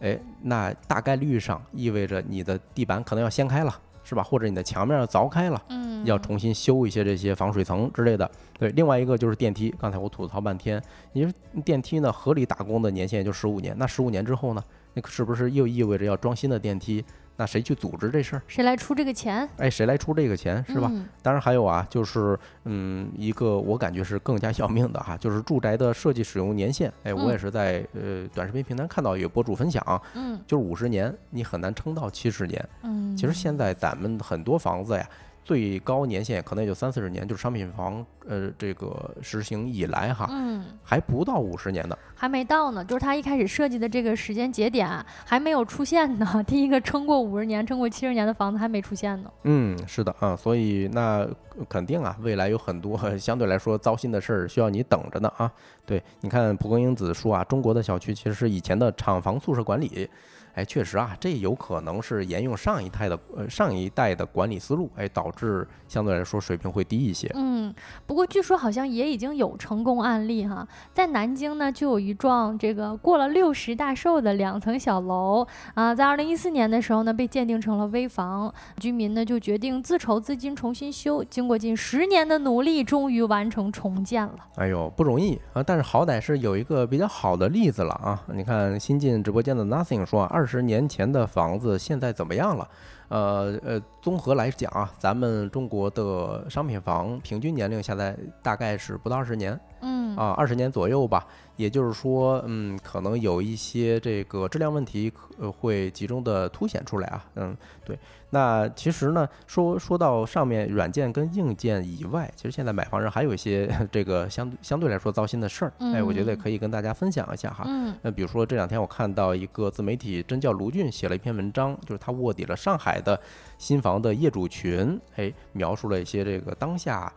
[0.00, 4.24] 哎，那大概率上意味着你的地板可能要掀开了，是吧？
[4.24, 8.28] 或者你的墙面要凿开了，嗯，要重新修一些这些防水层之类的。
[8.58, 10.82] 对，另外一个就是电梯，刚才我吐槽半天，
[11.12, 11.32] 因为
[11.62, 14.64] 电梯呢合理打工的年限也就十五年，那十五年之后呢，
[14.94, 17.04] 那是不是又意味着要装新的电梯？
[17.34, 18.42] 那谁去组织这事儿？
[18.46, 19.48] 谁来出这个钱？
[19.56, 20.92] 哎，谁来出这个钱是吧？
[21.22, 26.92] 当然还有啊，就是嗯，一个我感觉是更加要命的哈，就是住宅的设计使用年限。
[27.04, 29.82] 哎，我也是在呃短视频平台看到有博主分享，
[30.14, 32.68] 嗯，就是五十年，你很难撑到七十年。
[32.82, 35.08] 嗯，其实现在咱们很多房子呀。
[35.44, 44.88] 最高年限可能也就三四十年，就是商品房，呃，这个实行以来哈，嗯，还不到五十年呢，还没到呢，就是他一开始设计的这个时间节点
[45.24, 49.30] 还没有出现呢， 第一个撑过五十年、撑过七十年的房子还没出现呢。
[49.42, 51.28] 嗯，是的啊，所以那
[51.68, 55.50] 肯定啊，未来有很多 相对来说糟心的事儿需要你等着呢啊。
[55.84, 60.08] 对，你看蒲公英子说啊，中国的小区其实是以前的厂房宿舍管理。
[60.54, 67.30] 哎，确实啊，这有可能是沿用上一代的呃上一代的管理思路，哎，导致相对来说水平会低一些。
[67.34, 67.74] 嗯，
[68.06, 84.36] 不过据说好像也已经有成功案例哈，在南京呢就有一幢这个过了六十大寿的两层小楼啊，在二零一四年的时候呢被鉴定成了危房，居民呢就决定自筹资金重新修，经过近十年的努力，终于完成重建了。
[84.56, 85.62] 哎呦，不容易啊！
[85.62, 88.22] 但是好歹是有一个比较好的例子了啊！
[88.34, 90.41] 你看新进直播间的 Nothing 说二。
[90.42, 92.68] 二十年前的房子现在怎么样了？
[93.06, 99.52] 呃呃，综合来讲啊，咱们中国的商品房平均年龄现在大概是不到二十年。
[99.82, 100.02] 嗯。
[100.02, 101.24] 嗯啊，二十年左右吧。
[101.56, 107.24] 也就是说，嗯，可能有一些这个质量问题，呃，会集中的凸显出来啊。
[107.36, 107.98] 嗯，对。
[108.30, 115.72] 那其实呢，说说到上面软件跟硬件以外，其实现在买房人还有一些 这个相相对来说糟心的事儿。
[115.78, 117.64] 哎，我觉得可以跟大家分享一下哈。
[117.66, 117.94] 嗯。
[118.00, 123.20] 那比如说这两天我看到一个自媒体真叫卢俊写了一篇文章，就是他卧底了上海的
[123.58, 127.12] 新房的业主群，哎，描述了一些这个当下。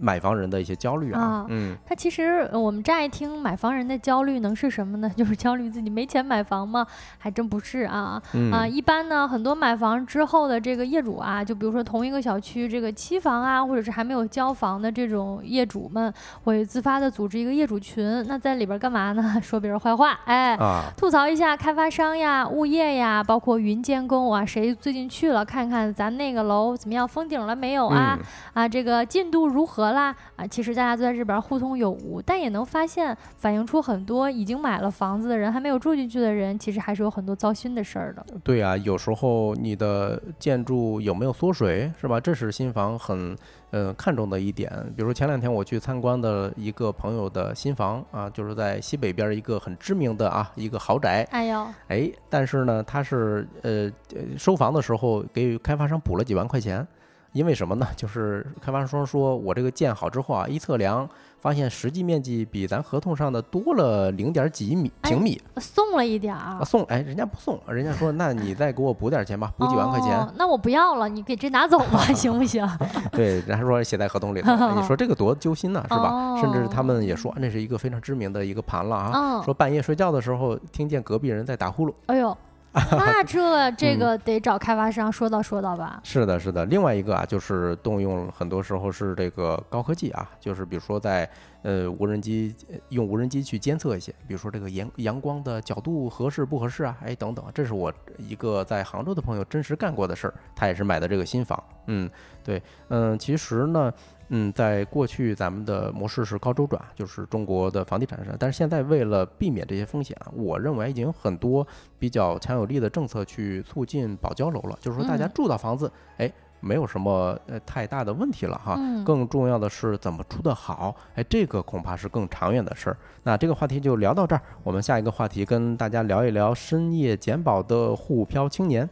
[0.00, 5.10] 买房人的一些焦虑啊，嗯，他其实我们乍一听买房人的焦虑能是什么呢？
[5.14, 6.86] 就是焦虑自己没钱买房吗？
[7.18, 8.20] 还真不是啊，
[8.50, 16.12] 啊，一般呢，很多买房之后的这个业主啊，就比如说同一个小区这个期房啊，或者是还没有交房的这种业主们，
[16.44, 19.36] 会自发的组织一个业主群，那在里边干嘛呢？
[19.42, 20.56] 说别人坏话，哎，
[20.96, 28.18] 吐槽一下开发商呀、物业呀，包括云监工啊，谁最近去了看看咱那个楼怎么样，封顶了没有啊？
[28.54, 29.89] 啊，这个进度如何？
[29.92, 38.24] 啦啊，其实大家都在这边互通有无，但也能发现反映出很多已经买了房子的人还没有住进去的人，其实还是有很多糟心的事儿的。
[38.42, 42.20] 对啊，有时候你的建筑有没有缩水，是吧？
[42.20, 43.36] 这是新房很
[43.70, 44.70] 呃看重的一点。
[44.96, 51.26] 比如说前两天我去参观的一个朋友的新房啊，就是在西北边一个很知名的啊一个豪宅。
[51.30, 53.90] 哎呦，哎，但是呢，他是呃
[54.36, 56.86] 收房的时候给开发商补了几万块钱。
[57.32, 57.86] 因为什么呢？
[57.96, 61.08] 就是开发商说，我这个建好之后啊，一测量
[61.38, 66.64] 发现实际面积比咱合同上的多了零点几米平米，送了一点儿。
[66.64, 70.26] 送，哎，人家不送，人家说，那你再给我补点钱吧，补几万块钱。
[70.36, 72.68] 那我不要了，你给这拿走吧， 行不行？
[73.12, 74.52] 对，人家说写在合同里头。
[74.74, 76.36] 你说这个多揪心呐，是吧？
[76.40, 79.40] 甚至他们也说，那是一个非常知名的一个盘了啊。
[79.44, 81.94] 说半夜睡觉的时候，听见隔壁人在打呼噜。
[82.06, 82.36] 哎呦。
[82.72, 86.00] 那这这个得找开发商说道说道吧。
[86.04, 86.64] 是的，是的。
[86.66, 91.28] 另外一个啊，就是动用很多时候是这个高科技啊，就是比如说在
[91.62, 92.54] 呃无人机
[92.90, 97.44] 用无人机去监测一些，比如说这个阳阳光的角度合适不合适啊，哎等等。
[97.52, 101.62] 这是我一个在杭州的朋友真实干过的事儿，他也是买的这个新房。
[101.86, 102.08] 嗯，
[102.44, 103.92] 对，嗯，其实呢。
[104.32, 108.34] 嗯，在过去咱们的模式是高周转，就是中国的房地产商。
[108.38, 111.66] 但是现在为了避免这些风险啊，我认为已经有很多
[111.98, 114.78] 比较强有力的政策去促进保交楼了。
[114.80, 118.78] 就是说大家住到房子，哎，没有什么呃太大的问题了哈。
[119.04, 122.96] 更重要的是怎么出得好，哎，这个恐怕是更长远的事儿。
[123.24, 128.88] 那这个话题就聊到这儿，我们下一个话题跟大家聊一聊深夜捡宝的沪漂青年。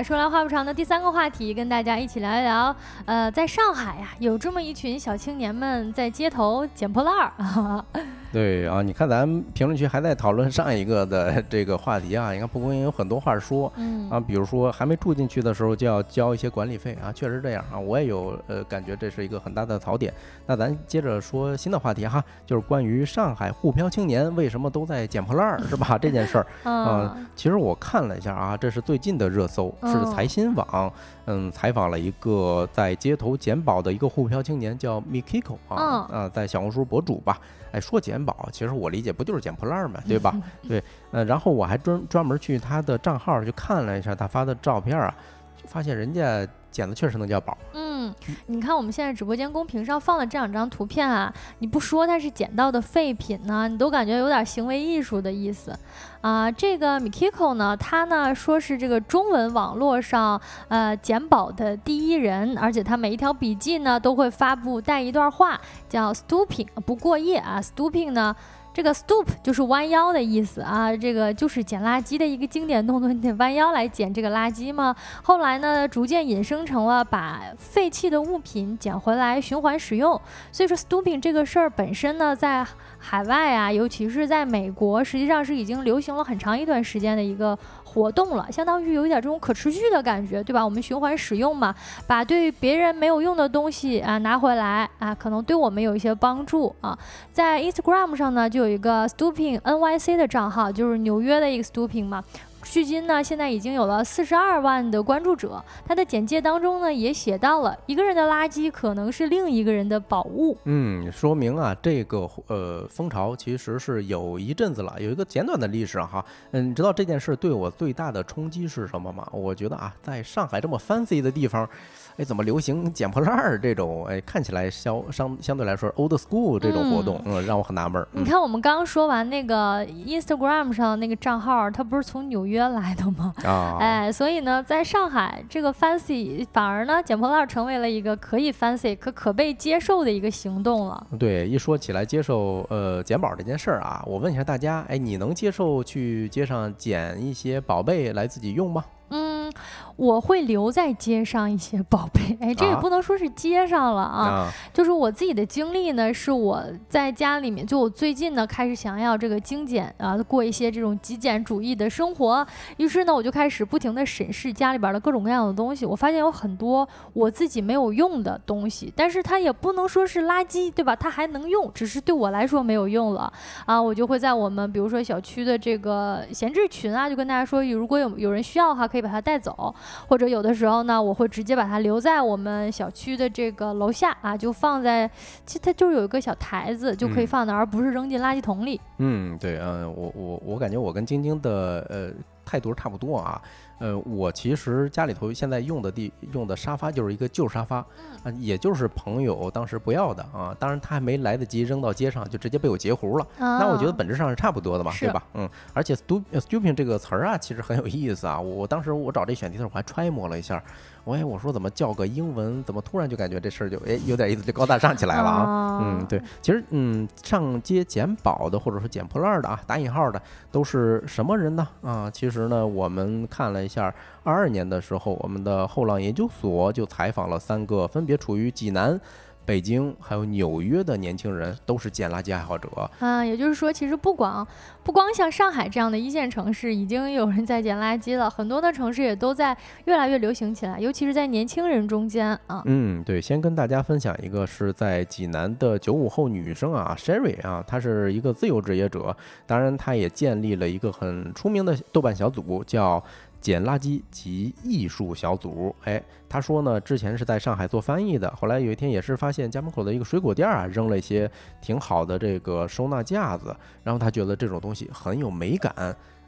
[0.00, 2.76] 说来话不长的第三个话题，跟大家一起聊一聊。
[3.04, 7.84] 呃，在上海呀，有这么一群小青年们在街头捡破烂儿。
[8.32, 12.32] 对啊，你看咱评论区还在讨论上一个的 这个话题啊。
[12.32, 17.78] 你看蒲公英有很多话说，嗯啊，比如说还没住进去的时候就要交一些管理费啊，确实这样啊。
[17.78, 20.12] 我也有呃感觉这是一个很大的槽点。
[20.46, 25.96] 那咱接着说新的话题哈，就是关于上海沪漂青年为什么都在捡破烂儿是吧？
[26.00, 30.92] 这件事儿啊，其实我看了一下啊，这是最近的热搜，是财新网
[31.26, 37.38] 嗯采访了一个在街头捡宝的一个沪漂青年，叫 Mikiko 啊啊，在小红书博主吧。
[37.72, 40.34] 哎，说捡宝，其实我理解不就是捡破烂儿嘛， 对吧？
[40.68, 45.14] 对，呃，然后我还专专门去他的账号去看了一下他发的照片啊，
[45.56, 46.46] 就发现人家。
[46.72, 47.56] 捡的确实能叫宝。
[47.74, 48.12] 嗯，
[48.46, 55.78] 你看我们现在直播间公屏上放的这两张图片啊，你不说它是捡到的废品呢，你都感觉有点行为艺术的意思
[56.22, 56.50] 啊。
[56.50, 68.34] 这个 Mikiko 呢，他呢说是这个中文网络上呃捡宝的第一人，而且他每一条笔记呢都会发布带一段话，叫 stooping 不过夜啊，stooping 呢。
[68.74, 74.96] 这个 stoop 就是弯腰的意思啊，这个就是捡垃圾的一个经典动作，你得弯腰来捡这个垃圾吗。
[75.22, 80.20] 后来呢，逐渐引申成了把废弃的物品捡回来循环使用。
[80.50, 82.66] 所以说，stooping 这个事儿本身呢，在
[82.98, 87.58] 海外啊，尤其是在美国，实际上是已经流行了很长一段时间的一个。
[87.92, 90.64] 活动了，相当于有一点这种可持续的感觉，对吧？
[90.64, 91.74] 我们循环使用嘛，
[92.06, 96.98] 把对别人没有用的东西啊拿回来啊，可能对我们有一些帮助啊。
[97.30, 102.24] 在 Instagram 上呢，就有一个 Stooping NYC 的账号，就是纽约的一个 Stooping 嘛。
[102.72, 105.62] 距今呢，现在已经有了四十二万的关注者。
[105.86, 110.56] 他的简介当中呢，也写到了一个人的垃圾可能是另一个人的宝物。
[110.64, 116.24] 嗯，说明啊，这个呃风潮其实是有一阵子了，有一个简短的历史哈。
[116.52, 119.28] 嗯，你知道这件事对我最大的冲击是什么吗？
[119.32, 121.68] 我觉得啊，在上海这么 fancy 的地方。
[122.16, 124.04] 哎，怎么流行捡破烂儿这种？
[124.06, 128.06] 哎，看起来相相相对来说 old school 这种活动，嗯，让我很纳闷儿。
[128.12, 133.32] 你看，我们刚刚说完那个 Instagram 上那个账号，它不是从纽约来的吗？
[133.44, 141.06] 啊， 哎，所以呢，在上海这个 fancy 反而呢，捡破烂儿成为了一个可以 fancy 可可被接受的一个行动了。
[141.18, 148.84] 对，一说起来接受呃捡宝这件事儿啊，我问一下大家，哎，你能接受去街上捡一些宝贝来自己用吗？
[149.14, 149.52] 嗯，
[149.96, 162.44] 我会留在街上一些宝贝， 哎，这也不能说是街上了啊，就是我自己的经历呢，是我在家里面，就我最近呢开始想要这个精简啊，过一些这种极简主义的生活，
[162.78, 170.96] 于是呢我就开始不停的审视家里边的各种各样的东西，我发现有很多我自己没有用的东西，但是它也不能说是垃圾，对吧？
[170.96, 173.30] 它还能用，只是对我来说没有用了
[173.66, 179.02] 啊，我就会在我们比如说小区的这个闲置群啊，就跟大家说，如果有有人需要的话，可以。
[179.02, 179.74] 把它带走，
[180.08, 185.08] 或者有的时候呢，我会直接把它留在我们小区的这个楼下啊，就放在，
[185.46, 188.80] 其实它就是有一个小台子，就可以放那，而不是扔进垃圾桶里。
[188.98, 192.10] 嗯，对，嗯，我我我感觉我跟晶晶的呃
[192.44, 193.40] 态度差不多啊。
[193.82, 197.78] 呃，我其实家里头现在用的地用的沙发就是一个旧沙发，
[198.22, 203.26] 啊，也就是朋友当时不要的啊，当然他还没来得及扔到街上，就直接被我截胡了。
[203.36, 205.24] 那我觉得本质上是差不多的嘛，对吧？
[205.34, 208.40] 嗯，而且 “stupid” 这个词儿啊，其实很有意思啊。
[208.40, 210.62] 我当时我找这选题的时候，我还揣摩了一下。
[211.04, 215.80] 喂，我说怎么叫个英文，怎么突然就感觉这事儿就哎有点意思，就高大上起来了啊？
[215.82, 220.22] 嗯，对，其实嗯上街捡宝的或者说捡破烂的啊，打引号的
[220.52, 221.66] 都是什么人呢？
[221.82, 229.00] 啊，其实呢，我们看了一下，二二年的时候，我们的后浪研究所就采访了三个分别处于济南。
[229.44, 232.68] 北京还有纽约的年轻人都是捡垃圾爱好者
[233.00, 234.46] 啊，也就是说，其实不光
[234.84, 239.56] 不光像上海这样的一线城市已经有人在捡垃圾了，很多的城市也都在
[239.86, 242.62] 越来越流行起来，尤其是在年轻人中间啊。
[242.66, 253.02] 嗯，对，先跟大家分享一个是在济南的九五后女生啊，Sherry 啊，她是一个自由职业者，当然她也建立了一个很出名的豆瓣小组，叫。
[253.42, 261.28] 捡垃圾及艺术小组，哎，他说呢，之前是在上海做翻译的，后来有一天也是发现家门口的一个水果店啊，扔了一些
[261.60, 265.74] 挺好的这个收纳架子，然后他觉得这种东西很有美感，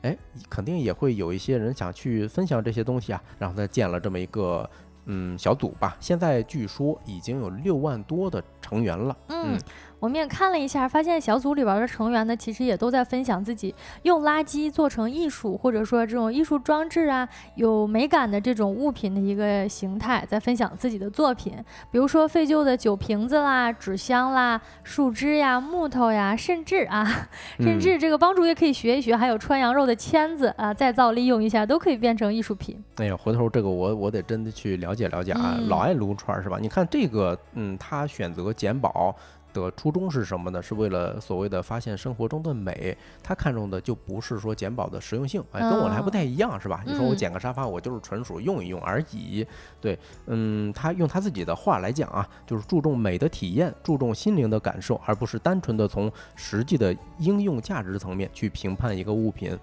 [0.03, 0.15] 哎，
[0.51, 4.69] 肯定也会有一些人想去分享这些东西啊，然后他建了这么一个
[5.07, 9.57] 嗯小组吧，现在据说已经有六万多的成员了，嗯。
[10.05, 21.55] 我们也看了一下，发现小组里边的成员呢，其实也都在分享自己用垃圾做成艺术，或者说这种艺术装置啊，有美感的这种物品的一个形态，在分享自己的作品。
[21.91, 27.27] 比如说废旧的酒瓶子啦、纸箱啦、树枝呀、木头呀，甚至啊，
[27.59, 32.79] 甚至这个帮主也可以学一学，还有穿羊肉的签子啊，再造利用一下，都可以变成艺术品。
[32.97, 36.59] 哎呀，回头这个我我得真的去了解了解啊，老爱撸串是吧？
[36.61, 39.17] 你看这个，嗯，他选择捡宝。
[39.55, 40.61] 的初衷是什么呢？
[40.61, 42.95] 是为了所谓的发现生活中的美。
[43.23, 46.83] 他看中的就不是说捡宝的实用性，哎，跟我还不太一样，是吧？
[46.85, 49.47] 你说我捡个沙发，我就是纯属用一用而已。
[49.81, 59.57] 对，嗯，他用他自己的话来讲啊，就是注重美的体验，注重心灵的感受，而不是单纯的从实际的应用价值层面去评判一个物品。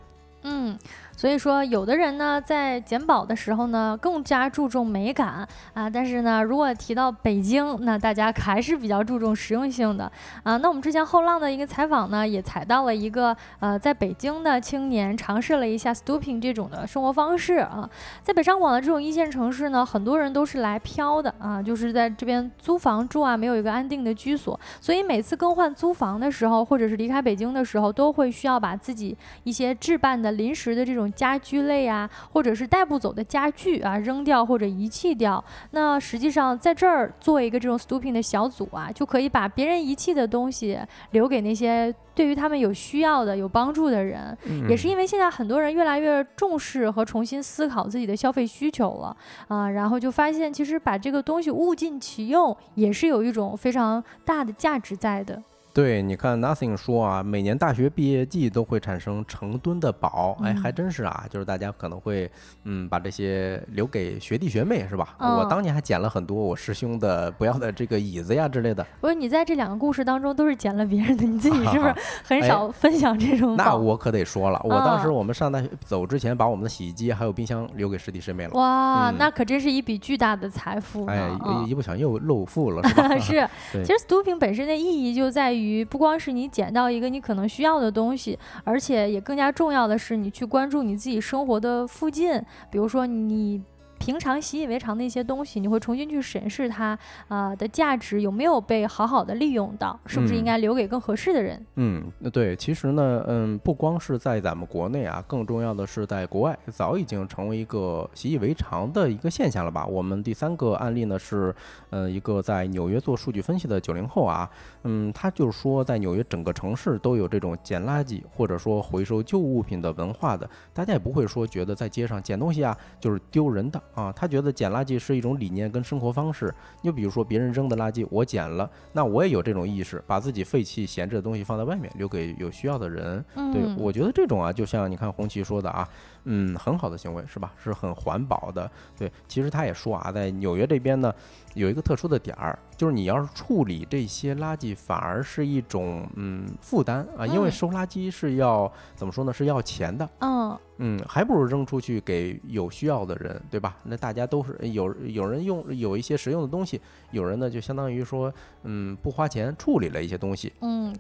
[0.70, 0.78] 嗯。
[1.18, 5.88] 所以说，有的人呢，在捡宝的时候呢，更加注重美感啊。
[5.88, 10.58] 但是呢，如果提到北京，那大家还是比较注重实用性的啊。
[10.58, 17.88] 那我们之前后浪的一个采访呢，也采到了一个呃，在北京的青年尝试了一下 stooping 这种的生活方式啊。
[18.24, 24.60] 在北上广的这种一线城市呢，很多人都是来漂的啊，就是在这边租房住啊，没有一个安定的居所。
[24.80, 31.02] 所以每次更换租房的时候，或者是离开北京的时候，都会需要把自己一些置办的临时的这种。
[31.12, 35.44] 家居类啊，或者是带不走的家具啊，扔掉或者遗弃掉。
[35.72, 40.80] 那实际上在这儿做一个这种 stooping 的小组啊，就可以把别人遗弃的东西
[41.12, 44.36] 留给那些对于他们有需要的、有帮助的人。
[44.70, 49.16] 也是因为现在很多人越来越重视和重新思考自己的消费需求了
[49.48, 55.42] 啊，然后就发现其实把这个东西物尽其用，也是有一种非常大的价值在的。
[55.74, 62.30] 对，你看 Nothing 说啊，每年大学毕业季都会产生成吨的宝，哎，还真是啊，就是大家可能会
[62.66, 65.16] 嗯把这些留给学弟学妹是吧？
[65.20, 68.86] 我当年还捡了很多我师兄的不要的这个椅子呀之类的。
[69.00, 71.96] 不是你在这两个故事当中都是捡了别人的，你自己是不是
[72.26, 73.56] 很少分享这种？
[73.56, 78.52] 那我可得说了，我当时我们上大学走之前把我们的洗衣机还有冰箱留给师弟师妹了。
[78.56, 81.06] 哇，那可真是一笔巨大的财富。
[81.06, 81.32] 哎，
[81.66, 83.08] 一不小心又露富了是吧？
[83.18, 85.61] 是， 其实 stooping 本身的意义就在于。
[85.62, 93.62] 于不光是你捡到一个你可能需要的东西，而且也更加重要的是，你去关注你自己生活的附近，比如说你。
[94.02, 96.98] 平常习以为常的一些东西，你会重新去审视它
[97.28, 101.64] 啊的价值有没有被好好的利用到，是不是应该留给更合适的人？
[101.76, 109.86] 嗯，对，其实呢，嗯，不光是在咱们国内啊，更重要的是在国外，早已经成为一个习以为常的一个现象了吧？
[109.86, 111.54] 我们第三个案例呢是，
[111.92, 114.50] 呃，一个在纽约做数据分析的九零后啊，
[114.82, 123.80] 嗯，他就是说在纽约整个城市都有这种捡垃圾或者说回收旧物品的文化的，大家也不会说觉得在街上捡东西啊就是丢人的。
[123.94, 126.54] 啊，他觉得捡垃圾是一种理念跟生活方式。
[126.82, 133.24] 你就比如说别人扔的垃圾，我捡了，那我也有这种意识，把自己废弃闲置的东西放在外面，留给有需要的人。
[133.36, 135.88] 对我觉得这种啊，就像你看红旗说的啊，
[136.24, 137.54] 嗯，很好的行为是吧？
[137.62, 138.70] 是很环保的。
[138.98, 141.14] 对，其实他也说啊，在纽约这边呢。
[141.54, 149.34] 有一个特殊的点儿，就是你要是处理这些垃圾，反而是一种嗯负担啊，因为收垃圾是要怎么说呢？
[149.34, 150.10] 是要钱的。
[150.20, 153.76] 嗯嗯，还不如扔出去给有需要的人，对吧？
[153.84, 156.80] 那大家都是有有人用有一些实用的东西，
[157.12, 158.34] 有人呢就相当于说
[158.64, 160.52] 嗯不花钱处理了一些东西。
[160.62, 160.96] 嗯，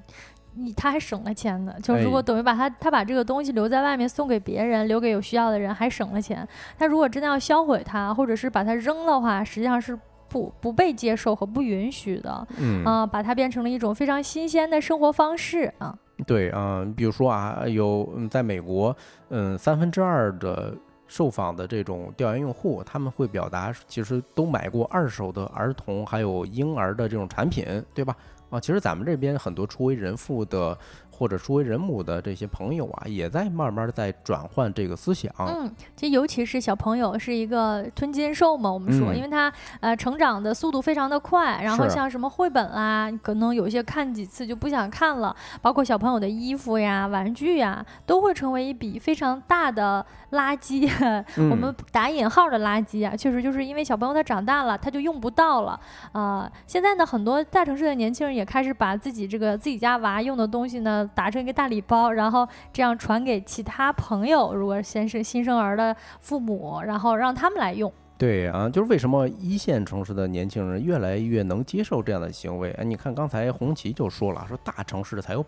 [0.53, 6.47] 你他还省了钱呢，就如果等于把他他把这个东西留在外面送给别人，留给有需要的人，还省了钱。
[6.77, 9.97] 他如果真的要销毁它，或者是把它扔的话，实际上是。
[10.31, 15.93] 不不被接受和不允许的，嗯啊，把它变成了一种非常新鲜的生活方式啊。
[16.25, 18.95] 对啊，比如说啊，有在美国，
[19.29, 20.73] 嗯，三分之二的
[21.05, 28.15] 受访的这种调研用户，他们会表达其实都买过二手的儿童还有婴儿的这种产品，对吧？
[28.49, 30.77] 啊，其实咱们这边很多初为人父的。
[31.21, 35.31] 或者初为人母的这些朋友啊，也在慢慢的在转换这个思想。
[35.37, 50.89] 嗯，其实尤其是小朋友是一个吞金兽嘛，我们说，因为他呃成长的速度非常的快，然后像什么绘本啦，可能有些看几次就不想看了，包括小朋友的衣服呀、玩具呀，都会成为一笔非常大的垃圾。
[51.51, 55.79] 我们打引号的垃圾啊，确实就是因为小朋友他长大了，他就用不到了
[56.13, 56.51] 啊。
[56.65, 61.07] 现在呢，很多大城市的年轻人也开始把自己这个自己家娃用的东西呢。
[61.13, 64.53] 打成一个大礼包，然后这样传给其他朋友。
[64.53, 67.91] 如果先是新生儿的父母，然后让他们来用。
[68.17, 72.71] 对啊，就是为什么一线城市的年轻人越来越能接受这样的行为？
[72.73, 75.41] 哎，你看刚才红旗就说了，说大城市才有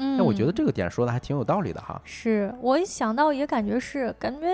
[0.00, 0.16] 宝。
[0.16, 2.00] 那我觉得这个点说的还挺有道理的哈。
[2.04, 4.46] 是我一想到也感觉是，感觉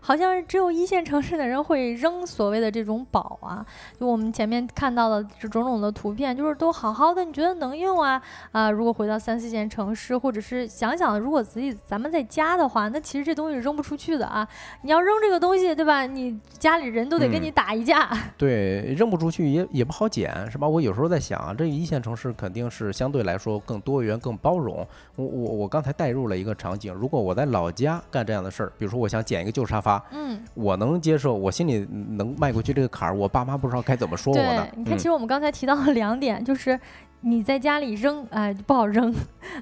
[0.00, 3.64] 好像只有一线城市的人会扔所谓的这种宝啊。
[3.98, 8.20] 就我们前面看到的这种种的图片，就是都好好的，你觉得能用啊？
[8.52, 14.46] 啊，如果回到三四线城市，或者是想想，如果自己咱们在家的话，那其实这东西扔不出去的啊。
[14.82, 16.06] 你要扔这个东西，对吧？
[16.06, 18.08] 你家里人都得跟你打一架。
[18.36, 20.66] 对，扔不出去也也不好捡，是吧？
[20.66, 24.86] 我有时候在想，这一线城市肯定是相对来说更多元、更包容。
[25.16, 34.66] 我我我刚才带入了一个场景，如果我在老家干这样的事儿，比如说我想捡一个旧沙发，嗯，我能接受，我心里能迈过去这个坎儿，我爸妈不知道该怎么说我呢。
[34.76, 36.78] 你看，其实我们刚才提到了两点，就是。
[37.20, 39.12] 你在家里扔，哎，不好扔，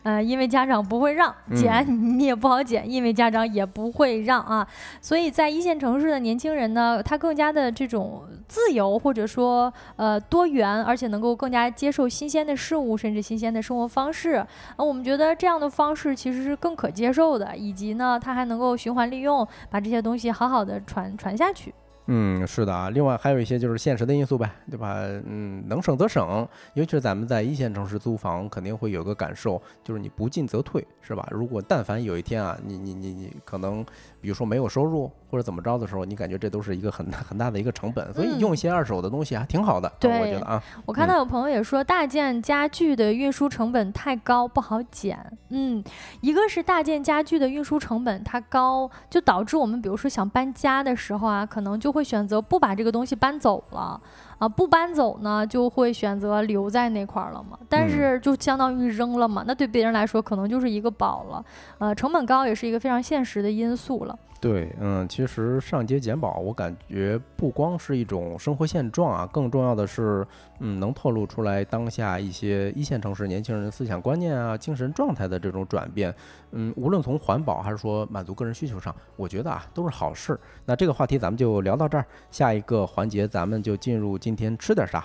[0.03, 4.67] 呃，因为家长不会让捡，你也不好捡，因为家长也不会让啊。
[5.01, 14.33] 所以在一线城市的年轻人呢，他更加的这种自由，或者说呃多元，而且能够更加接受新鲜的事物，甚至新鲜的生活方式。
[14.33, 14.47] 啊，
[14.77, 21.73] 我们觉得这样的方式其实是更可接受的，以及呢，它还能够循环利用，把这些东西好好的传传下去。
[22.07, 24.97] 嗯，是的啊，另外还有一些就是现实的因素呗，对吧？
[25.27, 31.27] 嗯，能省则省，尤其是咱们在一线城市租房，肯定会有个感受，就是你不进则退，是吧？
[31.31, 33.85] 如果但凡有一天啊，你你你你可能。
[34.27, 39.89] 比如说没有收入或者怎么着的时候，你感觉这都是一个很很大的一个成本，所以用一些二手的东西还挺好的。
[40.01, 45.17] 对，我觉得啊，我看到有朋友也说大件家具的运输成本太高，不好减。
[45.51, 45.81] 嗯，
[46.23, 54.01] 一个是大件家具的运输成本它高，就导致我们比如说想搬家的时候啊，可能就会选择不把这个东西搬走了。
[54.39, 57.59] 啊，不搬走呢，就会选择留在那块儿了嘛。
[57.71, 61.45] 但是就相当于扔了嘛，那对别人来说可能就是一个宝了。
[61.79, 64.16] 呃，成本高也是一个非常现实的因素了。
[64.39, 70.25] 对，嗯，其实上街捡宝，我感觉不光是一种生活现状啊，更重要的是，
[70.61, 76.15] 嗯，能透露出来当下一些一线城市年轻人思想观念啊、精神状态的这种转变。
[76.53, 80.39] 嗯，无论从环保还是说满足个人需求上，我觉得啊都是好事。
[80.67, 85.05] 那这个话题咱们就聊到这儿，下一个环节咱们就进入今天吃点啥。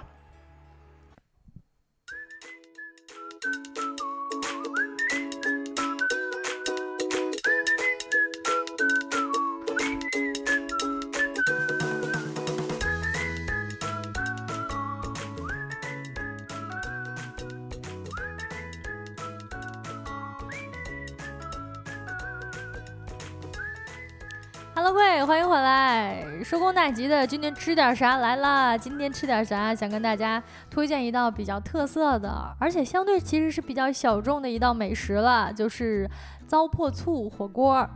[26.91, 28.77] 急的，今天吃点啥来啦？
[28.77, 29.73] 今天吃点啥？
[29.73, 36.09] 想跟大家推荐一道比较特色的，而且相对其实是比较小众的一道美食了，就是
[36.47, 37.87] 糟粕醋火锅。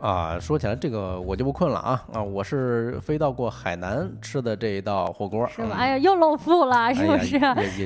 [0.00, 2.22] 啊，说起来这个我就不困了啊啊！
[2.22, 5.76] 我是飞到过海南吃的这一道火锅，是吧？
[5.76, 7.38] 哎呀，又露富了，是不是？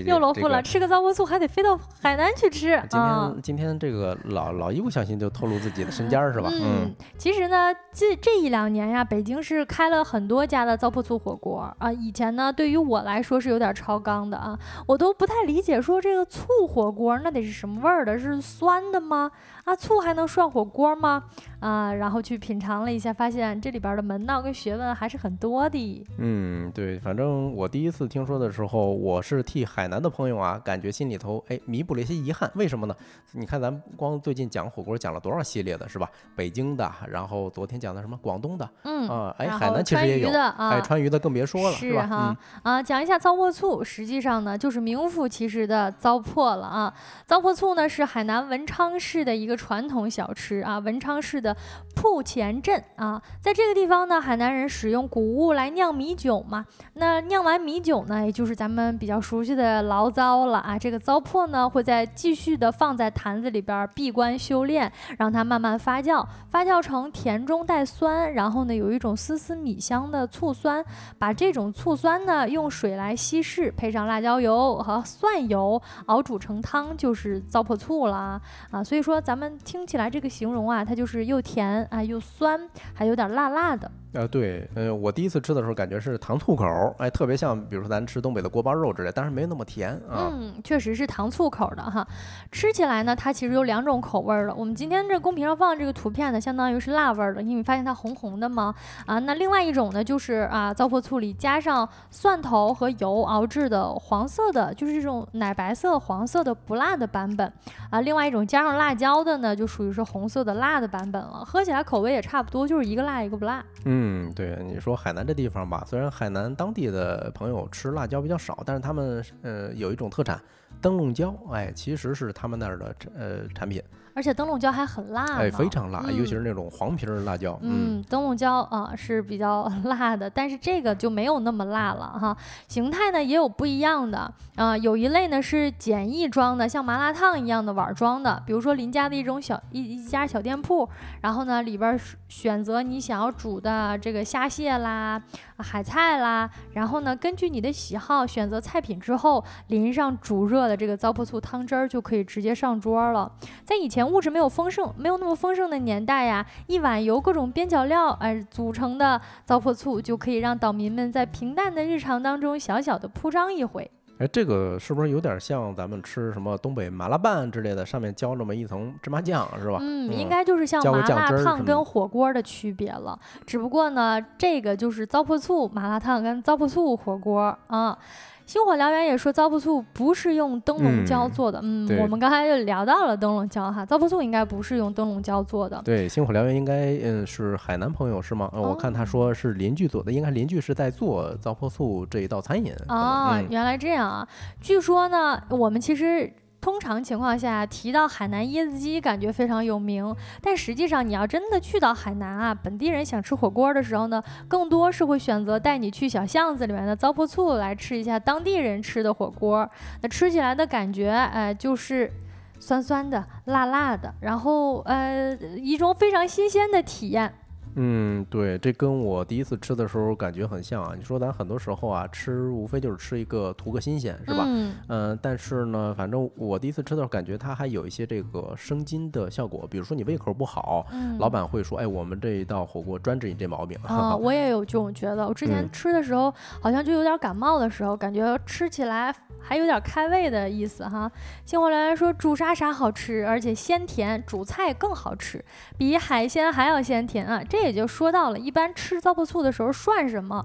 [0.06, 2.80] 又露富了，吃个糟粕醋还得飞到海南去吃。
[2.88, 6.48] 今天今天这个老老一不小心就透露自己的身家是吧？
[6.52, 11.92] 嗯，其实呢，这这一两年呀，北京市开了很多家的糟粕醋火锅啊。
[11.92, 14.56] 以前呢，对于我来说是有点超纲的啊，
[14.86, 18.16] 我都不太理解，说这个醋火锅那得是什么味儿的？
[18.16, 19.28] 是酸的吗？
[19.64, 21.24] 啊，醋还能涮火锅吗？
[21.60, 26.06] 啊，然后去品尝了一下，发现这里边的门道跟学问还是很多的。
[26.18, 32.50] 嗯，对，反正我第一次听说的时候，我是替海南的朋友啊，感觉心里头哎弥补了一些遗憾。
[32.54, 32.94] 为什么呢？
[33.32, 36.08] 你看咱光最近讲火锅讲了多少系列的是吧？
[36.36, 42.36] 北京的，然后昨天讲的什么广东的，嗯啊，哎，海南其实也有，哎，川渝的更别说了，是吧？
[42.62, 46.92] 啊，讲一下糟粕醋，实际上呢就是名副其实的糟粕了啊。
[47.26, 51.56] 糟粕醋呢是海南文昌市的一个传统小吃啊，文昌市的。
[52.04, 56.66] 铺前镇啊，在这个地方呢，海南人使用谷物来酿米酒嘛。
[56.92, 60.78] 那酿完米酒呢，也就是咱们比较熟悉的醪糟了啊。
[60.78, 70.84] 这个糟粕呢，会再继续的放在坛子里边闭关修炼，让它慢慢发酵，发酵成甜中带酸，然后呢，有一种丝丝米香的醋酸。
[71.18, 78.40] 把这种醋酸呢，用水来稀释，配上辣椒油和蒜油熬煮成汤，就是糟粕醋了啊
[78.70, 78.84] 啊。
[78.84, 81.88] 所以说，咱们听起来这个形容啊，它就是又甜。
[81.94, 83.88] 啊，又酸，还有点辣辣的。
[84.14, 90.30] 啊，对，呃，我第一次吃的时候感觉是糖醋口，哎，特别像，比如说咱吃东北的锅包肉之类，但是没那么甜啊。
[90.32, 92.06] 嗯，确实是糖醋口的哈。
[92.52, 94.54] 吃起来呢，它其实有两种口味的。
[94.54, 98.72] 我们今天这公屏上放的这个图片呢，相当于是辣味的，因为发现它红红的吗？
[99.04, 107.52] 啊，那另外一种呢，就是啊，糟粕醋里加上蒜头和油熬制的黄色的，就是这种奶白色黄色的不辣的版本
[107.90, 108.00] 啊。
[108.00, 111.44] 另外一种加上辣椒的呢，就属于是红色的辣的版本了。
[111.44, 113.64] 喝起来口味也差不多，就是一个辣一个不辣。
[113.84, 114.32] 嗯。
[114.34, 120.40] 对，你说海南这地方吧，虽然海南当地的朋友吃辣椒比较少，但是他们呃有一种特产
[120.80, 123.82] 灯笼椒，哎，其实是他们那儿的呃产品。
[124.14, 127.58] 而且灯笼椒还很辣，哎，非常辣，尤其是那种黄皮儿辣椒。
[127.62, 132.36] 嗯，灯笼椒啊是比较 辣的，但是这个就没有那么辣了哈。
[132.68, 140.88] 形态呢也有不一样的啊，有一类呢是简易装的，像麻辣烫一样的碗装的，比如说邻家的一种小一一家小店铺，
[141.22, 141.98] 然后呢里边
[142.28, 145.20] 选择你想要煮的这个虾蟹啦、
[145.58, 153.28] 海菜啦，然后呢根据你的喜好选择菜品之后，淋上煮热的这个糟粕醋汤汁儿，就可以直接上桌了。
[153.64, 154.03] 在以前。
[154.10, 163.90] 物质没有丰盛，没有那么丰盛的年代呀，一碗由各种边角料哎组成的糟粕醋，就可以让岛民们在平淡的日常当中小小的铺张一回。
[164.18, 169.78] 哎，这个是不是有点像咱们吃什么东北麻辣拌之类的，上面浇那么一层芝麻酱，是吧？
[169.80, 173.18] 嗯，应该就是像麻辣烫跟火锅的区别了。
[173.44, 177.98] 只不过呢，这个就是糟粕醋麻辣烫跟糟粕醋火锅啊。
[178.46, 185.80] 星火燎原也说糟粕醋不是用灯笼椒做的，嗯，我们刚才就聊到了灯笼椒哈，糟粕醋应该不是用灯笼椒做的。
[185.84, 188.50] 对，星火燎原应该嗯是海南朋友是吗？
[188.52, 192.72] 我看他说是邻居做的，应该邻居是在做糟粕醋这一道餐饮。
[192.88, 194.28] 哦，原来这样啊！
[194.60, 196.32] 据说呢，我们其实。
[196.64, 200.16] 通常情况下提到海南椰子鸡，感觉非常有名。
[200.40, 209.68] 但实际上，你要真的去到海南啊，本地人想吃火锅的时候呢，更多是会选择带你去小巷子里面的糟粕醋来吃一下当地人吃的火锅。
[210.00, 212.10] 那吃起来的感觉，哎，就是
[212.58, 217.30] 酸酸的、辣辣的，然后呃，一种非常新鲜的体验。
[217.76, 220.92] 嗯，对，这跟我第一次吃的时候感觉很像啊。
[220.96, 224.44] 你说咱很多时候啊，吃无非就是吃一个图个新鲜，是吧？
[224.46, 229.66] 嗯嗯，但是呢，反正我第一次吃的时候，感觉它还有一些这个生津的效果。
[229.68, 233.78] 比如说你胃口不好，嗯，老板会说：“哎，我们这一道火锅专治你这毛病。
[233.82, 235.26] 啊，我也有这种觉得。
[235.26, 241.10] 我之前嗯吃的时候，好像就有点感冒的时候，感觉吃起来还有点开胃的意思哈。
[241.44, 245.44] 新火燎原说煮啥啥好吃，而且鲜甜，煮菜更好吃，
[245.76, 247.42] 比海鲜还要鲜甜啊。
[247.42, 250.44] 这也就说到了，一般吃糟粕醋的时候涮什么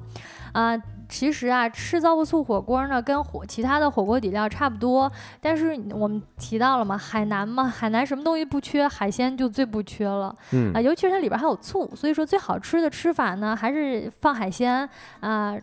[0.54, 0.76] 啊？
[1.08, 5.12] 其实啊，吃糟粕醋火锅呢，跟火其他的火锅底料差不多。
[5.42, 10.36] 但是我们提到了嘛，海南嘛，海南什么东西不缺，海鲜就最不缺了。
[10.52, 14.88] 嗯啊，尤其是它里边还有醋，所以说最好吃的吃法呢，还是放海鲜
[15.20, 15.56] 啊。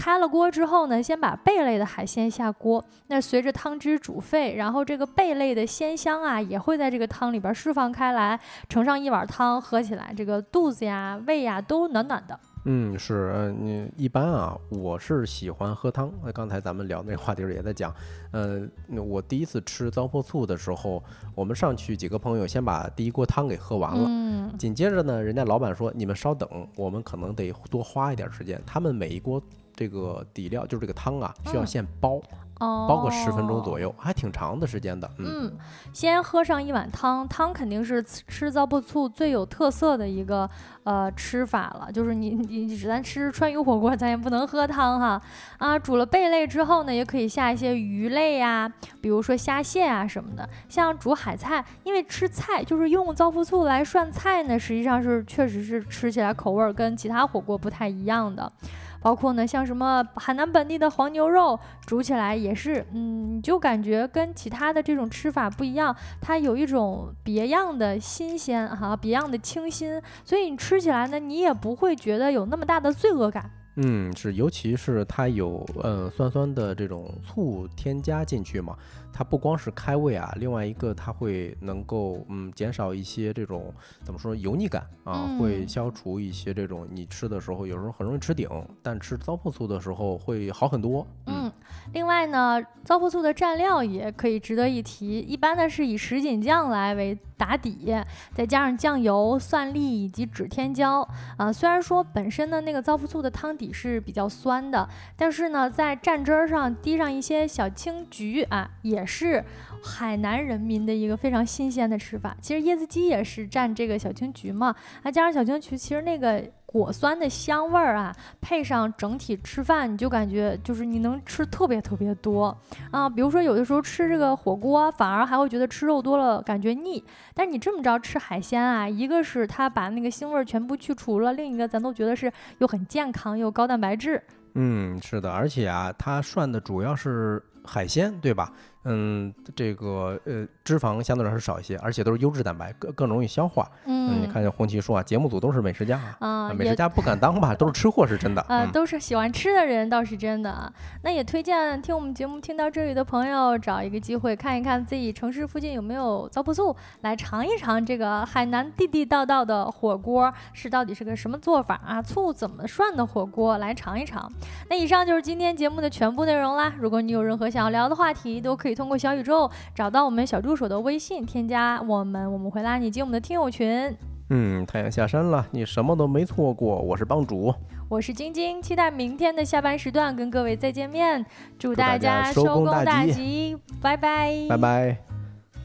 [0.00, 8.40] 开了锅之后呢，先把贝类的海鲜下锅，那随着汤汁煮沸，然后这个贝类的鲜香啊，也会在这个汤里边释放开来，
[8.70, 12.40] 盛上一碗汤喝起来，这个肚子呀、胃呀都暖暖的。
[12.64, 16.12] 嗯，是，嗯，你一般啊，我是喜欢喝汤。
[16.22, 17.94] 那刚才咱们聊那话题儿也在讲，
[18.32, 21.02] 呃，那我第一次吃糟粕醋的时候，
[21.34, 24.04] 我们上去几个朋友先把第一锅汤给喝完了。
[24.08, 28.60] 嗯紧接着呢，人家老板说你们稍等，我们可能得多花一点时间。
[28.66, 29.40] 他们每一锅
[29.74, 32.20] 这个底料就是这个汤啊，需要嗯现煲，
[32.60, 35.10] 哦，煲个十分钟左右，还挺长的时间的。
[35.18, 35.58] 嗯嗯，
[35.92, 40.48] 先喝上一碗汤，汤肯定是吃吃糟粕醋最有特色的一个
[40.84, 41.90] 呃吃法了。
[41.90, 45.20] 就是你你你咱吃川渝火锅，咱也不能喝汤哈
[45.58, 45.78] 啊。
[45.78, 50.48] 煮了贝类之后呢，也可以下一些鱼类呀、比如说虾蟹啊什么的。
[50.68, 58.52] 像煮海菜，因为吃菜就是用糟粕醋来涮菜呢，实际上是确实是吃起来口味儿跟其他火锅不太一样的。
[59.00, 73.50] 包括呢，像什么海南本地的黄牛肉，煮起来也是，嗯，你就感觉跟其他的这种吃法不一样，它有一种别样的新鲜哈，别样的清新，所以你吃起来呢，你也不会觉得有那么大的罪恶感。
[73.76, 78.76] 嗯，是，尤其是它有呃酸酸的这种醋添加进去嘛，
[79.12, 88.48] 它不光是开胃啊，另外一个它会能够嗯减少一些这种怎么说油腻感啊，会嗯消除一些这种你吃的时候有时候很容易吃顶，
[88.82, 91.06] 但吃糟粕醋的时候会好很多。
[91.26, 91.50] 嗯，
[91.92, 97.94] 另外呢，糟粕醋的蘸料也可以值得一提，一般呢是以什锦酱来为打底，
[98.34, 101.06] 再加上酱油、蒜粒以及指天椒
[101.36, 101.52] 啊。
[101.52, 109.42] 虽然说本身的那个糟粕醋的汤底是比较酸的，但是呢，在蘸汁儿上滴上一些小青桔啊，也也是
[109.82, 112.36] 海南人民的一个非常新鲜的吃法。
[112.40, 122.56] 其实椰子鸡也是蘸这个小青桔嘛，啊，加上小青桔，其实那个果酸的香味儿啊，配上整体吃饭，你就感觉就是你能吃特别特别多
[122.90, 123.08] 啊。
[123.08, 127.02] 比如说有的时候吃这个火锅，反而还会觉得吃肉多了感觉腻，
[127.34, 134.22] 但你这么着吃海鲜啊，一个是它把那个腥味儿全部去除了，另一个咱都觉得是又很健康又高蛋白质。
[134.54, 138.52] 嗯，是的，而且啊，它涮的主要是海鲜，对吧？
[138.84, 143.68] 嗯，这个呃脂肪相对来说少一些，而且都是优质蛋白，更更容易消化。
[143.84, 146.16] 嗯，你看这红旗说啊，节目组都是美食家啊。
[146.20, 148.40] 啊，美食家不敢当吧，都是吃货是真的。
[148.48, 150.72] 呃，嗯都是喜欢吃的人倒是真的啊。
[151.02, 162.00] 那也推荐听我们节目听到这里的朋友，找一个机会看一看自己城市附近有没有糟粕醋，来尝一尝这个海南地地道道的火锅是到底是个什么做法啊？
[162.00, 164.30] 醋怎么涮的火锅，来尝一尝。
[164.70, 166.72] 那以上就是今天节目的全部内容啦。
[166.78, 173.96] 如果你有任何想要聊的话题，都可以通过小宇宙找到我们小助手的微信，添加我们，我们会拉你进我们的听友群。
[174.30, 176.80] 嗯，太阳下山了，你什么都没错过。
[176.80, 177.52] 我是帮主，
[177.88, 181.26] 我是晶晶，期待明天的下班时段跟各位再见面。
[181.58, 184.56] 祝大大家家收工大吉，拜拜，拜。
[184.56, 185.09] 拜。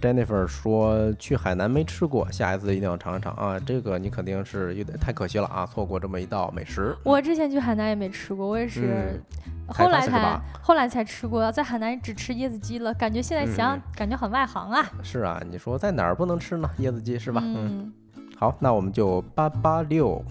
[0.06, 3.60] Jennifer 说去海南没吃过，下一次一定要尝一尝啊！
[3.60, 6.96] 这个你肯定是有点太可惜了啊，错过这么一道美食。
[7.04, 16.70] 我之前去海南也没吃过，我也是嗯后来才后来才吃过，在海南只吃椰子鸡了，感觉现在想想嗯感觉很外行啊，是啊，你说在哪儿不能吃呢？
[16.82, 17.42] 椰子鸡是吧？
[17.44, 17.94] 嗯，嗯
[18.38, 20.24] 好，那我们就八八六。